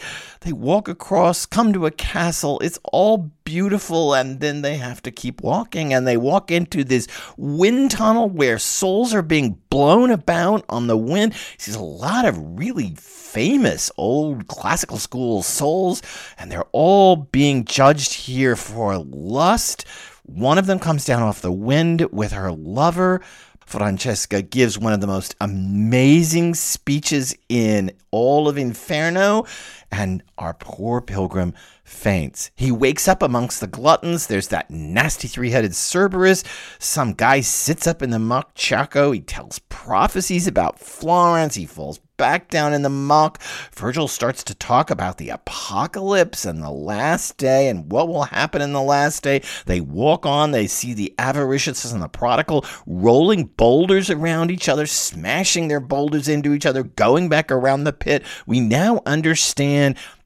They 0.47 0.53
walk 0.53 0.87
across, 0.87 1.45
come 1.45 1.73
to 1.73 1.87
a 1.87 1.91
castle. 1.91 2.61
It's 2.61 2.79
all 2.85 3.33
beautiful, 3.43 4.15
and 4.15 4.39
then 4.39 4.63
they 4.63 4.77
have 4.77 5.03
to 5.03 5.11
keep 5.11 5.43
walking, 5.43 5.93
and 5.93 6.07
they 6.07 6.17
walk 6.17 6.53
into 6.53 6.85
this 6.85 7.09
wind 7.37 7.91
tunnel 7.91 8.29
where 8.29 8.57
souls 8.57 9.13
are 9.13 9.23
being 9.23 9.59
blown 9.71 10.13
about 10.13 10.65
on 10.69 10.87
the 10.87 10.97
wind. 10.97 11.35
Sees 11.59 11.75
a 11.75 11.83
lot 11.83 12.25
of 12.25 12.39
really 12.57 12.95
famous 12.95 13.91
old 13.97 14.47
classical 14.47 14.99
school 14.99 15.43
souls, 15.43 16.01
and 16.39 16.49
they're 16.49 16.71
all 16.71 17.17
being 17.17 17.65
judged 17.65 18.13
here 18.13 18.55
for 18.55 18.99
lust. 18.99 19.85
One 20.27 20.59
of 20.59 20.67
them 20.67 20.79
comes 20.79 21.05
down 21.05 21.25
off 21.25 21.43
the 21.43 21.51
wind 21.51 22.03
with 22.13 22.31
her 22.31 22.53
lover. 22.53 23.21
Francesca 23.67 24.43
gives 24.43 24.79
one 24.79 24.93
of 24.93 25.01
the 25.01 25.09
most 25.09 25.35
amazing 25.41 26.55
speeches 26.55 27.35
in 27.49 27.91
all 28.13 28.49
of 28.49 28.57
Inferno, 28.57 29.45
and 29.91 30.23
our 30.39 30.55
poor 30.55 31.01
pilgrim 31.01 31.55
faints. 31.85 32.51
He 32.55 32.71
wakes 32.71 33.09
up 33.09 33.23
amongst 33.23 33.61
the 33.61 33.67
gluttons. 33.67 34.27
There's 34.27 34.49
that 34.49 34.71
nasty 34.71 35.29
three 35.29 35.51
headed 35.51 35.75
Cerberus. 35.75 36.45
Some 36.79 37.13
guy 37.15 37.41
sits 37.41 37.87
up 37.87 38.03
in 38.03 38.11
the 38.11 38.19
muck 38.19 38.55
Ciacco. 38.55 39.15
He 39.15 39.21
tells 39.21 39.59
prophecies 39.61 40.47
about 40.47 40.79
Florence. 40.81 41.55
He 41.55 41.67
falls 41.67 42.01
back 42.17 42.49
down 42.49 42.73
in 42.73 42.83
the 42.83 42.89
muck. 42.89 43.41
Virgil 43.75 44.09
starts 44.09 44.43
to 44.45 44.55
talk 44.55 44.91
about 44.91 45.19
the 45.19 45.29
apocalypse 45.29 46.45
and 46.45 46.63
the 46.63 46.71
last 46.71 47.37
day 47.37 47.69
and 47.69 47.93
what 47.93 48.09
will 48.09 48.25
happen 48.25 48.63
in 48.63 48.73
the 48.73 48.83
last 48.83 49.23
day. 49.23 49.43
They 49.67 49.81
walk 49.81 50.25
on, 50.25 50.51
they 50.51 50.67
see 50.67 50.95
the 50.95 51.15
avaricious 51.19 51.93
and 51.93 52.03
the 52.03 52.09
prodigal 52.09 52.65
rolling 52.87 53.45
boulders 53.45 54.09
around 54.09 54.51
each 54.51 54.69
other, 54.69 54.87
smashing 54.87 55.69
their 55.69 55.81
boulders 55.81 56.27
into 56.27 56.55
each 56.55 56.65
other, 56.67 56.83
going 56.83 57.29
back 57.29 57.53
around 57.53 57.85
the 57.85 57.93
pit. 57.93 58.25
We 58.47 58.61
now 58.61 59.03
understand 59.05 59.76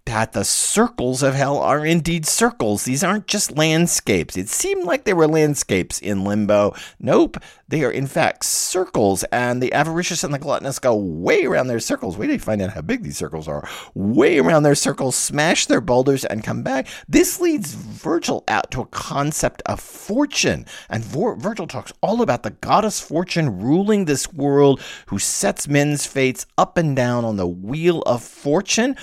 that 0.06 0.32
the 0.32 0.44
circles 0.44 1.22
of 1.22 1.34
hell 1.34 1.58
are 1.58 1.86
indeed 1.86 2.26
circles. 2.26 2.84
These 2.84 3.04
aren't 3.04 3.28
just 3.28 3.56
landscapes. 3.56 4.36
It 4.36 4.48
seemed 4.48 4.84
like 4.84 5.04
they 5.04 5.12
were 5.12 5.28
landscapes 5.28 6.00
in 6.00 6.24
limbo. 6.24 6.74
Nope, 6.98 7.36
they 7.68 7.84
are 7.84 7.92
in 7.92 8.08
fact 8.08 8.44
circles, 8.44 9.22
and 9.30 9.62
the 9.62 9.72
avaricious 9.72 10.24
and 10.24 10.34
the 10.34 10.38
gluttonous 10.40 10.80
go 10.80 10.96
way 10.96 11.44
around 11.44 11.68
their 11.68 11.78
circles. 11.78 12.16
Wait 12.16 12.26
till 12.26 12.34
you 12.34 12.40
find 12.40 12.60
out 12.60 12.72
how 12.72 12.80
big 12.80 13.04
these 13.04 13.16
circles 13.16 13.46
are. 13.46 13.68
Way 13.94 14.40
around 14.40 14.64
their 14.64 14.74
circles, 14.74 15.14
smash 15.14 15.66
their 15.66 15.80
boulders, 15.80 16.24
and 16.24 16.42
come 16.42 16.64
back. 16.64 16.88
This 17.08 17.40
leads 17.40 17.74
Virgil 17.74 18.42
out 18.48 18.72
to 18.72 18.80
a 18.80 18.86
concept 18.86 19.62
of 19.66 19.78
fortune, 19.78 20.66
and 20.88 21.04
Virgil 21.04 21.68
talks 21.68 21.92
all 22.00 22.20
about 22.20 22.42
the 22.42 22.50
goddess 22.50 23.00
fortune 23.00 23.60
ruling 23.60 24.06
this 24.06 24.32
world, 24.32 24.80
who 25.06 25.20
sets 25.20 25.68
men's 25.68 26.04
fates 26.04 26.46
up 26.58 26.76
and 26.76 26.96
down 26.96 27.24
on 27.24 27.36
the 27.36 27.46
wheel 27.46 28.02
of 28.02 28.24
fortune 28.24 28.96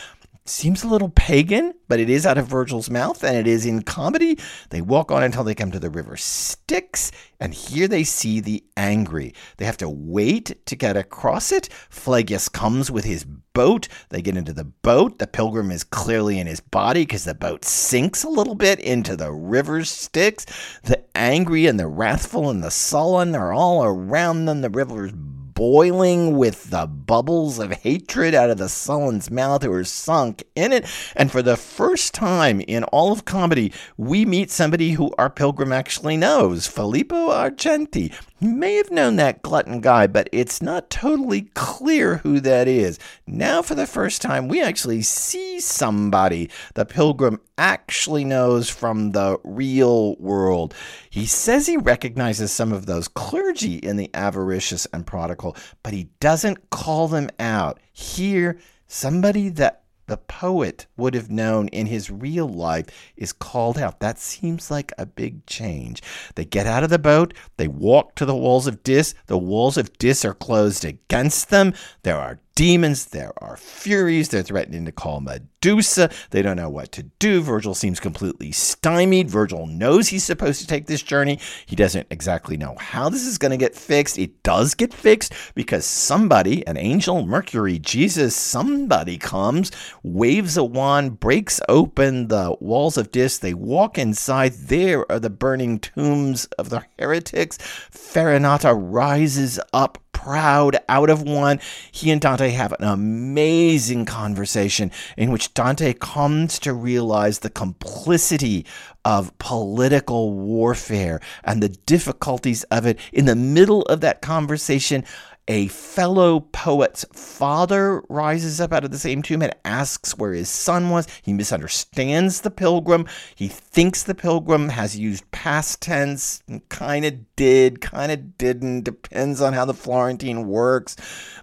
seems 0.50 0.84
a 0.84 0.88
little 0.88 1.10
pagan, 1.10 1.74
but 1.88 2.00
it 2.00 2.10
is 2.10 2.26
out 2.26 2.38
of 2.38 2.48
Virgil's 2.48 2.90
mouth 2.90 3.24
and 3.24 3.36
it 3.36 3.48
is 3.48 3.66
in 3.66 3.82
comedy. 3.84 4.38
They 4.70 4.82
walk 4.82 5.12
on 5.12 5.24
until 5.24 5.44
they 5.44 5.56
come 5.56 5.72
to 5.72 5.80
the 5.80 5.90
river 5.90 6.18
Styx, 6.18 7.12
and 7.40 7.54
here 7.54 7.88
they 7.88 8.04
see 8.04 8.40
the 8.40 8.64
angry. 8.76 9.34
They 9.58 9.66
have 9.66 9.78
to 9.78 9.90
wait 9.90 10.66
to 10.66 10.76
get 10.76 10.98
across 10.98 11.52
it. 11.52 11.70
Phlegyas 11.90 12.52
comes 12.52 12.90
with 12.90 13.06
his 13.06 13.24
boat. 13.24 13.88
They 14.10 14.22
get 14.22 14.38
into 14.38 14.54
the 14.54 14.66
boat. 14.66 15.20
The 15.20 15.28
pilgrim 15.28 15.72
is 15.72 15.84
clearly 15.84 16.40
in 16.40 16.48
his 16.48 16.60
body 16.60 17.02
because 17.02 17.26
the 17.26 17.36
boat 17.36 17.66
sinks 17.66 18.24
a 18.24 18.30
little 18.30 18.56
bit 18.56 18.80
into 18.80 19.16
the 19.16 19.32
river 19.32 19.84
Styx. 19.84 20.46
The 20.84 21.04
angry 21.16 21.68
and 21.68 21.80
the 21.80 21.88
wrathful 21.88 22.50
and 22.50 22.64
the 22.64 22.72
sullen 22.72 23.36
are 23.36 23.54
all 23.54 23.84
around 23.84 24.46
them. 24.46 24.62
The 24.62 24.70
river's 24.70 25.14
boiling 25.58 26.38
with 26.38 26.70
the 26.70 26.86
bubbles 26.86 27.58
of 27.58 27.72
hatred 27.72 28.36
out 28.36 28.52
of 28.52 28.60
the 28.60 28.70
sullen's 28.70 29.32
mouth 29.32 29.64
who 29.64 29.72
are 29.72 29.84
sunk 29.84 30.44
in 30.54 30.72
it. 30.72 30.86
And 31.16 31.32
for 31.32 31.42
the 31.42 31.58
first 31.58 32.14
time 32.14 32.62
in 32.62 32.84
all 32.84 33.12
of 33.12 33.26
comedy, 33.26 33.74
we 33.98 34.24
meet 34.24 34.52
somebody 34.52 34.92
who 34.92 35.12
our 35.18 35.32
pilgrim 35.32 35.72
actually 35.74 36.16
knows 36.16 36.68
Filippo 36.68 37.32
Argenti. 37.32 38.14
You 38.40 38.54
may 38.54 38.76
have 38.76 38.92
known 38.92 39.16
that 39.16 39.42
glutton 39.42 39.82
guy, 39.82 40.06
but 40.06 40.30
it's 40.32 40.62
not 40.62 40.92
totally 40.92 41.50
clear 41.56 42.18
who 42.18 42.40
that 42.42 42.68
is. 42.68 43.00
Now, 43.26 43.64
for 43.64 43.74
the 43.74 43.88
first 43.88 44.22
time, 44.22 44.48
we 44.48 44.62
actually 44.62 45.02
see 45.02 45.60
somebody 45.60 46.52
the 46.76 46.86
pilgrim 46.86 47.40
actually 47.58 48.24
knows 48.24 48.70
from 48.70 49.14
the 49.14 49.40
real 49.44 50.16
world. 50.18 50.76
He 51.10 51.26
says 51.26 51.66
he 51.66 51.78
recognizes 51.78 52.52
some 52.52 52.72
of 52.72 52.86
those 52.86 53.08
clergy 53.08 53.78
in 53.78 53.98
the 53.98 54.12
avaricious 54.14 54.86
and 54.94 55.08
prodigal, 55.08 55.58
but 55.82 55.94
he 55.94 56.10
doesn't 56.20 56.70
call 56.70 57.08
them 57.08 57.32
out. 57.40 57.80
Here, 57.92 58.60
somebody 58.86 59.50
that 59.50 59.82
the 60.08 60.18
poet 60.18 60.88
would 60.98 61.14
have 61.14 61.30
known 61.30 61.68
in 61.70 61.86
his 61.86 62.10
real 62.10 62.48
life 62.48 62.88
is 63.16 63.34
called 63.34 63.78
out. 63.78 64.00
That 64.00 64.18
seems 64.18 64.72
like 64.72 64.92
a 64.98 65.06
big 65.06 65.46
change. 65.46 66.02
They 66.36 66.46
get 66.46 66.66
out 66.66 66.84
of 66.84 66.90
the 66.90 67.00
boat, 67.00 67.34
they 67.58 67.68
walk 67.68 68.16
to 68.16 68.26
the 68.26 68.36
walls 68.36 68.68
of 68.68 68.84
Dis. 68.84 69.14
The 69.28 69.38
walls 69.38 69.78
of 69.78 69.98
Dis 69.98 70.26
are 70.26 70.34
closed 70.34 70.84
against 70.84 71.50
them. 71.50 71.74
There 72.04 72.18
are 72.18 72.40
demons, 72.58 73.06
there 73.06 73.34
are 73.38 73.56
furies, 73.56 74.30
they're 74.30 74.42
threatening 74.42 74.84
to 74.84 74.92
call 74.92 75.22
Medusa. 75.22 76.10
They 76.32 76.42
don't 76.42 76.58
know 76.58 76.72
what 76.72 76.92
to 76.94 77.04
do. 77.04 77.40
Virgil 77.40 77.76
seems 77.76 78.00
completely 78.00 78.52
stymied. 78.52 79.30
Virgil 79.30 79.68
knows 79.68 80.08
he's 80.08 80.24
supposed 80.24 80.60
to 80.62 80.66
take 80.66 80.88
this 80.88 81.04
journey. 81.04 81.40
He 81.68 81.76
doesn't 81.76 82.08
exactly 82.10 82.58
know 82.58 82.76
how 82.80 83.10
this 83.10 83.28
is 83.28 83.38
going 83.38 83.52
to 83.52 83.58
get 83.58 83.76
fixed. 83.76 84.18
It 84.18 84.42
does 84.42 84.74
get 84.74 84.92
fixed 84.92 85.34
because 85.54 85.86
somebody, 85.86 86.66
an 86.66 86.78
angel, 86.78 87.28
Mercury, 87.28 87.78
Jesus, 87.78 88.36
somebody 88.36 89.20
comes, 89.20 89.72
waves 90.02 90.58
a 90.58 90.64
wand, 90.64 91.20
breaks 91.20 91.62
open 91.70 92.28
the 92.28 92.58
walls 92.60 92.98
of 92.98 93.12
Dis. 93.12 93.38
They 93.38 93.54
walk 93.54 94.00
inside. 94.00 94.54
There 94.54 95.10
are 95.12 95.20
the 95.20 95.30
burning 95.30 95.78
tombs 95.78 96.46
of 96.58 96.72
the 96.72 96.84
heretics. 96.98 97.60
Farinata 97.92 98.76
rises 98.76 99.60
up 99.74 100.00
proud 100.28 100.76
out 100.90 101.10
of 101.10 101.22
one. 101.22 101.58
He 101.90 102.12
and 102.12 102.20
Dante 102.20 102.50
have 102.50 102.74
an 102.74 102.84
amazing 102.84 104.04
conversation 104.04 104.92
in 105.16 105.32
which 105.32 105.54
Dante 105.54 105.94
comes 105.94 106.60
to 106.60 106.74
realize 106.74 107.40
the 107.40 107.50
complicity 107.50 108.66
of 109.06 109.38
political 109.38 110.34
warfare 110.34 111.22
and 111.46 111.64
the 111.64 111.70
difficulties 111.70 112.64
of 112.66 112.86
it. 112.86 113.00
In 113.14 113.24
the 113.24 113.38
middle 113.38 113.84
of 113.84 114.02
that 114.02 114.22
conversation, 114.22 115.06
a 115.48 115.68
fellow 115.68 116.42
poet's 116.42 117.06
father 117.14 118.02
rises 118.10 118.60
up 118.60 118.74
out 118.74 118.84
of 118.84 118.92
the 118.92 119.00
same 119.00 119.22
tomb 119.22 119.42
and 119.42 119.56
asks 119.64 120.18
where 120.18 120.34
his 120.34 120.50
son 120.50 120.90
was. 120.90 121.08
He 121.22 121.32
misunderstands 121.32 122.42
the 122.42 122.52
pilgrim. 122.52 123.08
He 123.36 123.48
thinks 123.48 124.04
the 124.04 124.16
pilgrim 124.16 124.70
has 124.70 124.98
used 124.98 125.30
past 125.32 125.82
tense, 125.82 126.44
kind 126.68 127.06
of 127.06 127.36
did, 127.36 127.80
kind 127.80 128.12
of 128.12 128.38
didn't, 128.38 128.84
depends 128.84 129.42
on 129.42 129.54
how 129.54 129.64
the 129.64 129.74
Florentine 129.74 130.48
works. 130.48 130.98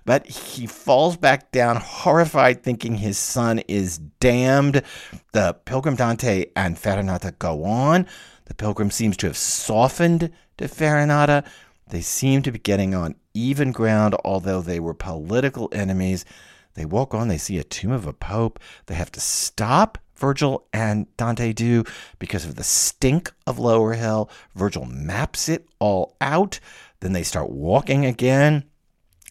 But 0.05 0.27
he 0.27 0.67
falls 0.67 1.17
back 1.17 1.51
down, 1.51 1.77
horrified, 1.77 2.63
thinking 2.63 2.97
his 2.97 3.17
son 3.17 3.61
is 3.61 3.99
damned. 4.21 4.83
The 5.33 5.55
pilgrim 5.65 5.97
Dante 5.97 6.47
and 6.55 6.77
Farinata 6.77 7.39
go 7.39 7.65
on. 7.65 8.07
The 8.45 8.55
pilgrim 8.55 8.91
seems 8.91 9.17
to 9.19 9.27
have 9.29 9.39
softened 9.39 10.31
to 10.59 10.65
Farinata. 10.65 11.47
They 11.89 12.03
seem 12.03 12.43
to 12.43 12.53
be 12.53 12.59
getting 12.59 12.95
on 12.95 13.15
even 13.35 13.73
ground, 13.73 14.15
although 14.25 14.63
they 14.63 14.81
were 14.81 14.95
political 14.95 15.69
enemies. 15.73 16.25
They 16.75 16.85
walk 16.85 17.15
on, 17.15 17.29
they 17.29 17.39
see 17.39 17.59
a 17.59 17.65
tomb 17.65 17.93
of 17.93 18.07
a 18.07 18.13
pope. 18.13 18.59
They 18.87 18.95
have 18.95 19.13
to 19.13 19.21
stop, 19.21 19.99
Virgil 20.17 20.67
and 20.73 21.15
Dante 21.17 21.53
do, 21.53 21.85
because 22.19 22.45
of 22.45 22.55
the 22.55 22.65
stink 22.65 23.33
of 23.47 23.59
Lower 23.59 23.95
Hell. 23.95 24.31
Virgil 24.55 24.85
maps 24.85 25.49
it 25.49 25.69
all 25.79 26.17
out. 26.21 26.61
Then 27.01 27.13
they 27.13 27.23
start 27.23 27.51
walking 27.51 28.07
again. 28.07 28.65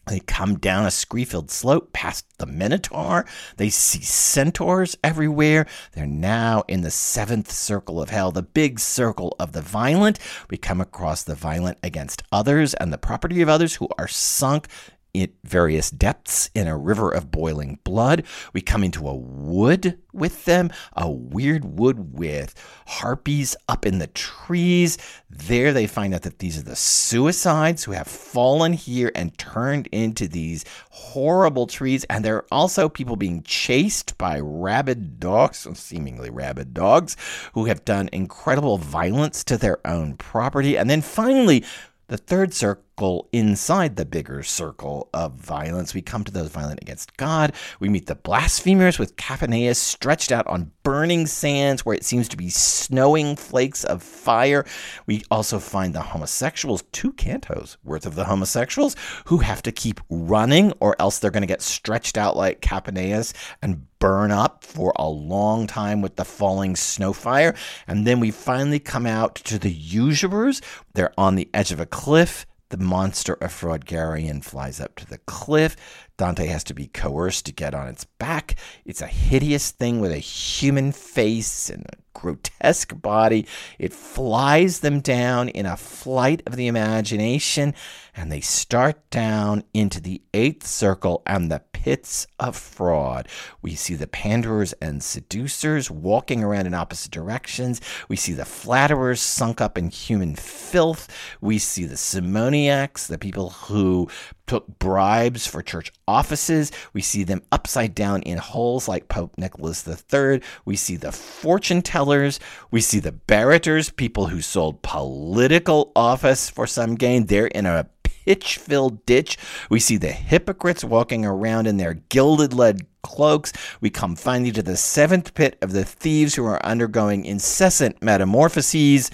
They 0.06 0.20
come 0.20 0.58
down 0.58 0.84
a 0.84 0.90
scree 0.90 1.24
filled 1.24 1.50
slope 1.50 1.92
past 1.92 2.26
the 2.38 2.46
Minotaur. 2.46 3.24
They 3.56 3.70
see 3.70 4.02
centaurs 4.02 4.96
everywhere. 5.02 5.66
They're 5.92 6.06
now 6.06 6.64
in 6.68 6.82
the 6.82 6.90
seventh 6.90 7.50
circle 7.50 8.02
of 8.02 8.10
hell, 8.10 8.30
the 8.30 8.42
big 8.42 8.80
circle 8.80 9.34
of 9.38 9.52
the 9.52 9.62
violent. 9.62 10.18
We 10.50 10.58
come 10.58 10.80
across 10.80 11.22
the 11.22 11.34
violent 11.34 11.78
against 11.82 12.22
others 12.30 12.74
and 12.74 12.92
the 12.92 12.98
property 12.98 13.40
of 13.40 13.48
others 13.48 13.76
who 13.76 13.88
are 13.98 14.08
sunk 14.08 14.68
at 15.14 15.30
various 15.44 15.90
depths 15.90 16.50
in 16.54 16.66
a 16.66 16.76
river 16.76 17.10
of 17.10 17.30
boiling 17.30 17.78
blood. 17.84 18.24
We 18.52 18.60
come 18.60 18.84
into 18.84 19.08
a 19.08 19.14
wood 19.14 19.98
with 20.12 20.44
them, 20.44 20.70
a 20.94 21.10
weird 21.10 21.64
wood 21.64 22.18
with 22.18 22.54
harpies 22.86 23.56
up 23.68 23.86
in 23.86 23.98
the 23.98 24.06
trees. 24.08 24.98
There 25.30 25.72
they 25.72 25.86
find 25.86 26.14
out 26.14 26.22
that 26.22 26.38
these 26.38 26.58
are 26.58 26.62
the 26.62 26.76
suicides 26.76 27.84
who 27.84 27.92
have 27.92 28.06
fallen 28.06 28.72
here 28.72 29.10
and 29.14 29.36
turned 29.38 29.88
into 29.88 30.28
these 30.28 30.64
horrible 30.90 31.66
trees. 31.66 32.04
And 32.04 32.24
there 32.24 32.36
are 32.36 32.46
also 32.50 32.88
people 32.88 33.16
being 33.16 33.42
chased 33.42 34.16
by 34.18 34.38
rabid 34.40 35.20
dogs, 35.20 35.66
seemingly 35.74 36.30
rabid 36.30 36.74
dogs, 36.74 37.16
who 37.54 37.66
have 37.66 37.84
done 37.84 38.08
incredible 38.12 38.78
violence 38.78 39.44
to 39.44 39.56
their 39.56 39.78
own 39.86 40.16
property. 40.16 40.76
And 40.76 40.88
then 40.88 41.02
finally, 41.02 41.64
the 42.08 42.18
third 42.18 42.52
circle 42.52 42.83
inside 43.32 43.96
the 43.96 44.04
bigger 44.04 44.42
circle 44.42 45.08
of 45.12 45.32
violence, 45.34 45.94
we 45.94 46.02
come 46.02 46.24
to 46.24 46.32
those 46.32 46.50
violent 46.50 46.80
against 46.80 47.16
God. 47.16 47.52
We 47.80 47.88
meet 47.88 48.06
the 48.06 48.14
blasphemers 48.14 48.98
with 48.98 49.16
Capaneus 49.16 49.76
stretched 49.76 50.30
out 50.30 50.46
on 50.46 50.70
burning 50.84 51.26
sands 51.26 51.84
where 51.84 51.96
it 51.96 52.04
seems 52.04 52.28
to 52.28 52.36
be 52.36 52.50
snowing 52.50 53.36
flakes 53.36 53.84
of 53.84 54.02
fire. 54.02 54.64
We 55.06 55.24
also 55.30 55.58
find 55.58 55.94
the 55.94 56.02
homosexuals, 56.02 56.82
two 56.92 57.12
cantos 57.12 57.76
worth 57.82 58.06
of 58.06 58.14
the 58.14 58.24
homosexuals, 58.24 58.96
who 59.26 59.38
have 59.38 59.62
to 59.62 59.72
keep 59.72 60.00
running 60.08 60.72
or 60.80 60.94
else 60.98 61.18
they're 61.18 61.30
going 61.30 61.42
to 61.42 61.46
get 61.46 61.62
stretched 61.62 62.16
out 62.16 62.36
like 62.36 62.60
Capaneus 62.60 63.32
and 63.60 63.86
burn 63.98 64.30
up 64.30 64.62
for 64.64 64.92
a 64.96 65.08
long 65.08 65.66
time 65.66 66.02
with 66.02 66.16
the 66.16 66.24
falling 66.24 66.76
snow 66.76 67.12
fire. 67.12 67.54
And 67.86 68.06
then 68.06 68.20
we 68.20 68.30
finally 68.30 68.78
come 68.78 69.06
out 69.06 69.34
to 69.36 69.58
the 69.58 69.72
usurers. 69.72 70.60
They're 70.92 71.14
on 71.18 71.34
the 71.34 71.48
edge 71.54 71.72
of 71.72 71.80
a 71.80 71.86
cliff. 71.86 72.46
The 72.70 72.78
monster 72.78 73.34
of 73.34 73.52
Fraud 73.52 73.84
Geryon 73.84 74.42
flies 74.42 74.80
up 74.80 74.96
to 74.96 75.06
the 75.06 75.18
cliff. 75.18 75.76
Dante 76.16 76.46
has 76.46 76.64
to 76.64 76.74
be 76.74 76.86
coerced 76.86 77.46
to 77.46 77.52
get 77.52 77.74
on 77.74 77.88
its 77.88 78.04
back. 78.04 78.56
It's 78.84 79.02
a 79.02 79.06
hideous 79.06 79.70
thing 79.70 80.00
with 80.00 80.12
a 80.12 80.18
human 80.18 80.92
face 80.92 81.68
and 81.68 81.84
a 81.84 81.96
grotesque 82.14 83.00
body. 83.00 83.46
It 83.78 83.92
flies 83.92 84.80
them 84.80 85.00
down 85.00 85.48
in 85.50 85.66
a 85.66 85.76
flight 85.76 86.42
of 86.46 86.56
the 86.56 86.66
imagination, 86.66 87.74
and 88.16 88.32
they 88.32 88.40
start 88.40 89.10
down 89.10 89.64
into 89.74 90.00
the 90.00 90.22
eighth 90.32 90.66
circle 90.66 91.22
and 91.26 91.50
the 91.50 91.62
pits 91.84 92.26
of 92.40 92.56
fraud. 92.56 93.28
We 93.60 93.74
see 93.74 93.94
the 93.94 94.06
panderers 94.06 94.72
and 94.80 95.02
seducers 95.02 95.90
walking 95.90 96.42
around 96.42 96.66
in 96.66 96.72
opposite 96.72 97.10
directions. 97.10 97.78
We 98.08 98.16
see 98.16 98.32
the 98.32 98.46
flatterers 98.46 99.20
sunk 99.20 99.60
up 99.60 99.76
in 99.76 99.90
human 99.90 100.34
filth. 100.34 101.14
We 101.42 101.58
see 101.58 101.84
the 101.84 101.96
simoniacs, 101.96 103.06
the 103.06 103.18
people 103.18 103.50
who 103.50 104.08
took 104.46 104.78
bribes 104.78 105.46
for 105.46 105.62
church 105.62 105.92
offices. 106.08 106.72
We 106.94 107.02
see 107.02 107.22
them 107.22 107.42
upside 107.52 107.94
down 107.94 108.22
in 108.22 108.38
holes 108.38 108.88
like 108.88 109.08
Pope 109.08 109.36
Nicholas 109.36 109.86
III. 109.86 110.40
We 110.64 110.76
see 110.76 110.96
the 110.96 111.12
fortune 111.12 111.82
tellers. 111.82 112.40
We 112.70 112.80
see 112.80 112.98
the 112.98 113.12
barrators, 113.12 113.94
people 113.94 114.28
who 114.28 114.40
sold 114.40 114.80
political 114.80 115.92
office 115.94 116.48
for 116.48 116.66
some 116.66 116.94
gain. 116.94 117.26
They're 117.26 117.46
in 117.46 117.66
a 117.66 117.90
pitch 118.24 118.56
filled 118.56 119.04
ditch. 119.06 119.36
We 119.70 119.80
see 119.80 119.96
the 119.96 120.12
hypocrites 120.12 120.84
walking 120.84 121.24
around 121.24 121.66
in 121.66 121.76
their 121.76 121.94
gilded 121.94 122.52
lead 122.52 122.86
cloaks. 123.02 123.52
We 123.80 123.90
come 123.90 124.16
finally 124.16 124.52
to 124.52 124.62
the 124.62 124.76
seventh 124.76 125.34
pit 125.34 125.58
of 125.60 125.72
the 125.72 125.84
thieves 125.84 126.34
who 126.34 126.44
are 126.46 126.64
undergoing 126.64 127.24
incessant 127.24 128.02
metamorphoses. 128.02 129.10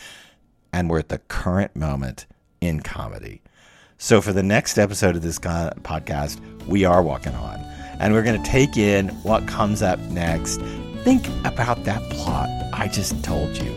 And 0.72 0.88
we're 0.88 1.00
at 1.00 1.08
the 1.08 1.18
current 1.18 1.74
moment 1.74 2.26
in 2.60 2.80
comedy. 2.80 3.42
So, 3.98 4.22
for 4.22 4.32
the 4.32 4.42
next 4.42 4.78
episode 4.78 5.16
of 5.16 5.22
this 5.22 5.38
podcast, 5.38 6.40
we 6.66 6.86
are 6.86 7.02
walking 7.02 7.34
on, 7.34 7.60
and 7.98 8.14
we're 8.14 8.22
going 8.22 8.42
to 8.42 8.50
take 8.50 8.78
in 8.78 9.08
what 9.24 9.46
comes 9.46 9.82
up 9.82 9.98
next. 9.98 10.58
Think 11.04 11.26
about 11.44 11.84
that 11.84 12.02
plot 12.10 12.48
I 12.72 12.88
just 12.88 13.22
told 13.22 13.58
you. 13.58 13.76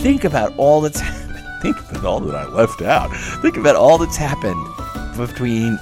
Think 0.00 0.24
about 0.24 0.56
all 0.56 0.80
that's 0.80 1.00
happened. 1.00 1.24
Think 1.60 1.78
about 1.90 2.04
all 2.04 2.20
that 2.20 2.34
I 2.34 2.46
left 2.46 2.82
out. 2.82 3.08
Think 3.42 3.56
about 3.56 3.76
all 3.76 3.98
that's 3.98 4.16
happened 4.16 4.66
between 5.18 5.72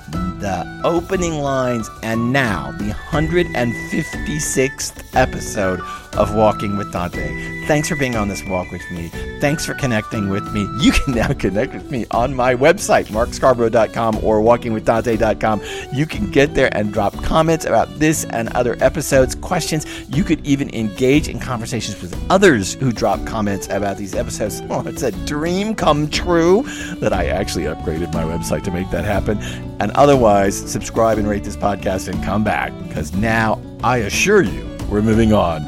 the 0.40 0.80
opening 0.84 1.40
lines 1.40 1.88
and 2.02 2.32
now, 2.32 2.72
the 2.72 2.90
156th 3.10 5.04
episode 5.14 5.80
of 6.16 6.34
Walking 6.34 6.76
with 6.76 6.92
Dante. 6.92 7.66
Thanks 7.66 7.88
for 7.88 7.96
being 7.96 8.16
on 8.16 8.28
this 8.28 8.42
walk 8.44 8.70
with 8.70 8.82
me. 8.90 9.08
Thanks 9.40 9.66
for 9.66 9.74
connecting 9.74 10.30
with 10.30 10.50
me. 10.52 10.66
You 10.80 10.92
can 10.92 11.14
now 11.14 11.32
connect 11.38 11.74
with 11.74 11.90
me 11.90 12.06
on 12.10 12.34
my 12.34 12.54
website, 12.54 13.10
markscarborough.com 13.10 14.24
or 14.24 14.40
walkingwithdante.com. 14.40 15.62
You 15.92 16.06
can 16.06 16.30
get 16.30 16.54
there 16.54 16.74
and 16.76 16.92
drop 16.92 17.14
comments 17.22 17.64
about 17.64 17.98
this 17.98 18.24
and 18.26 18.48
other 18.50 18.76
episodes, 18.80 19.34
questions. 19.34 19.86
You 20.08 20.24
could 20.24 20.44
even 20.46 20.74
engage 20.74 21.28
in 21.28 21.38
conversations 21.38 22.00
with 22.00 22.14
others 22.30 22.74
who 22.74 22.92
drop 22.92 23.24
comments 23.26 23.68
about 23.68 23.96
these 23.96 24.14
episodes. 24.14 24.62
Oh, 24.76 24.86
it's 24.86 25.02
a 25.02 25.12
dream 25.24 25.74
come 25.74 26.10
true 26.10 26.62
that 26.96 27.12
I 27.12 27.26
actually 27.26 27.64
upgraded 27.64 28.12
my 28.12 28.24
website 28.24 28.62
to 28.64 28.70
make 28.70 28.90
that 28.90 29.04
happen. 29.26 29.76
And 29.80 29.90
otherwise, 29.92 30.56
subscribe 30.56 31.18
and 31.18 31.28
rate 31.28 31.44
this 31.44 31.56
podcast 31.56 32.08
and 32.08 32.22
come 32.24 32.44
back 32.44 32.72
because 32.86 33.12
now 33.14 33.60
I 33.82 33.98
assure 33.98 34.42
you 34.42 34.64
we're 34.88 35.02
moving 35.02 35.32
on 35.32 35.62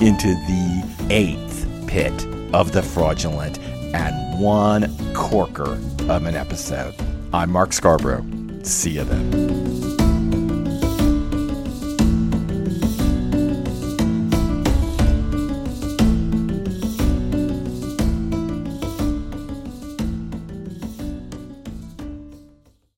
into 0.00 0.28
the 0.28 1.06
eighth 1.10 1.66
pit 1.86 2.26
of 2.52 2.72
the 2.72 2.82
fraudulent 2.82 3.58
and 3.94 4.40
one 4.40 4.96
corker 5.14 5.78
of 6.08 6.26
an 6.26 6.34
episode. 6.34 6.94
I'm 7.32 7.50
Mark 7.50 7.72
Scarborough. 7.72 8.24
See 8.62 8.92
you 8.92 9.04
then. 9.04 9.41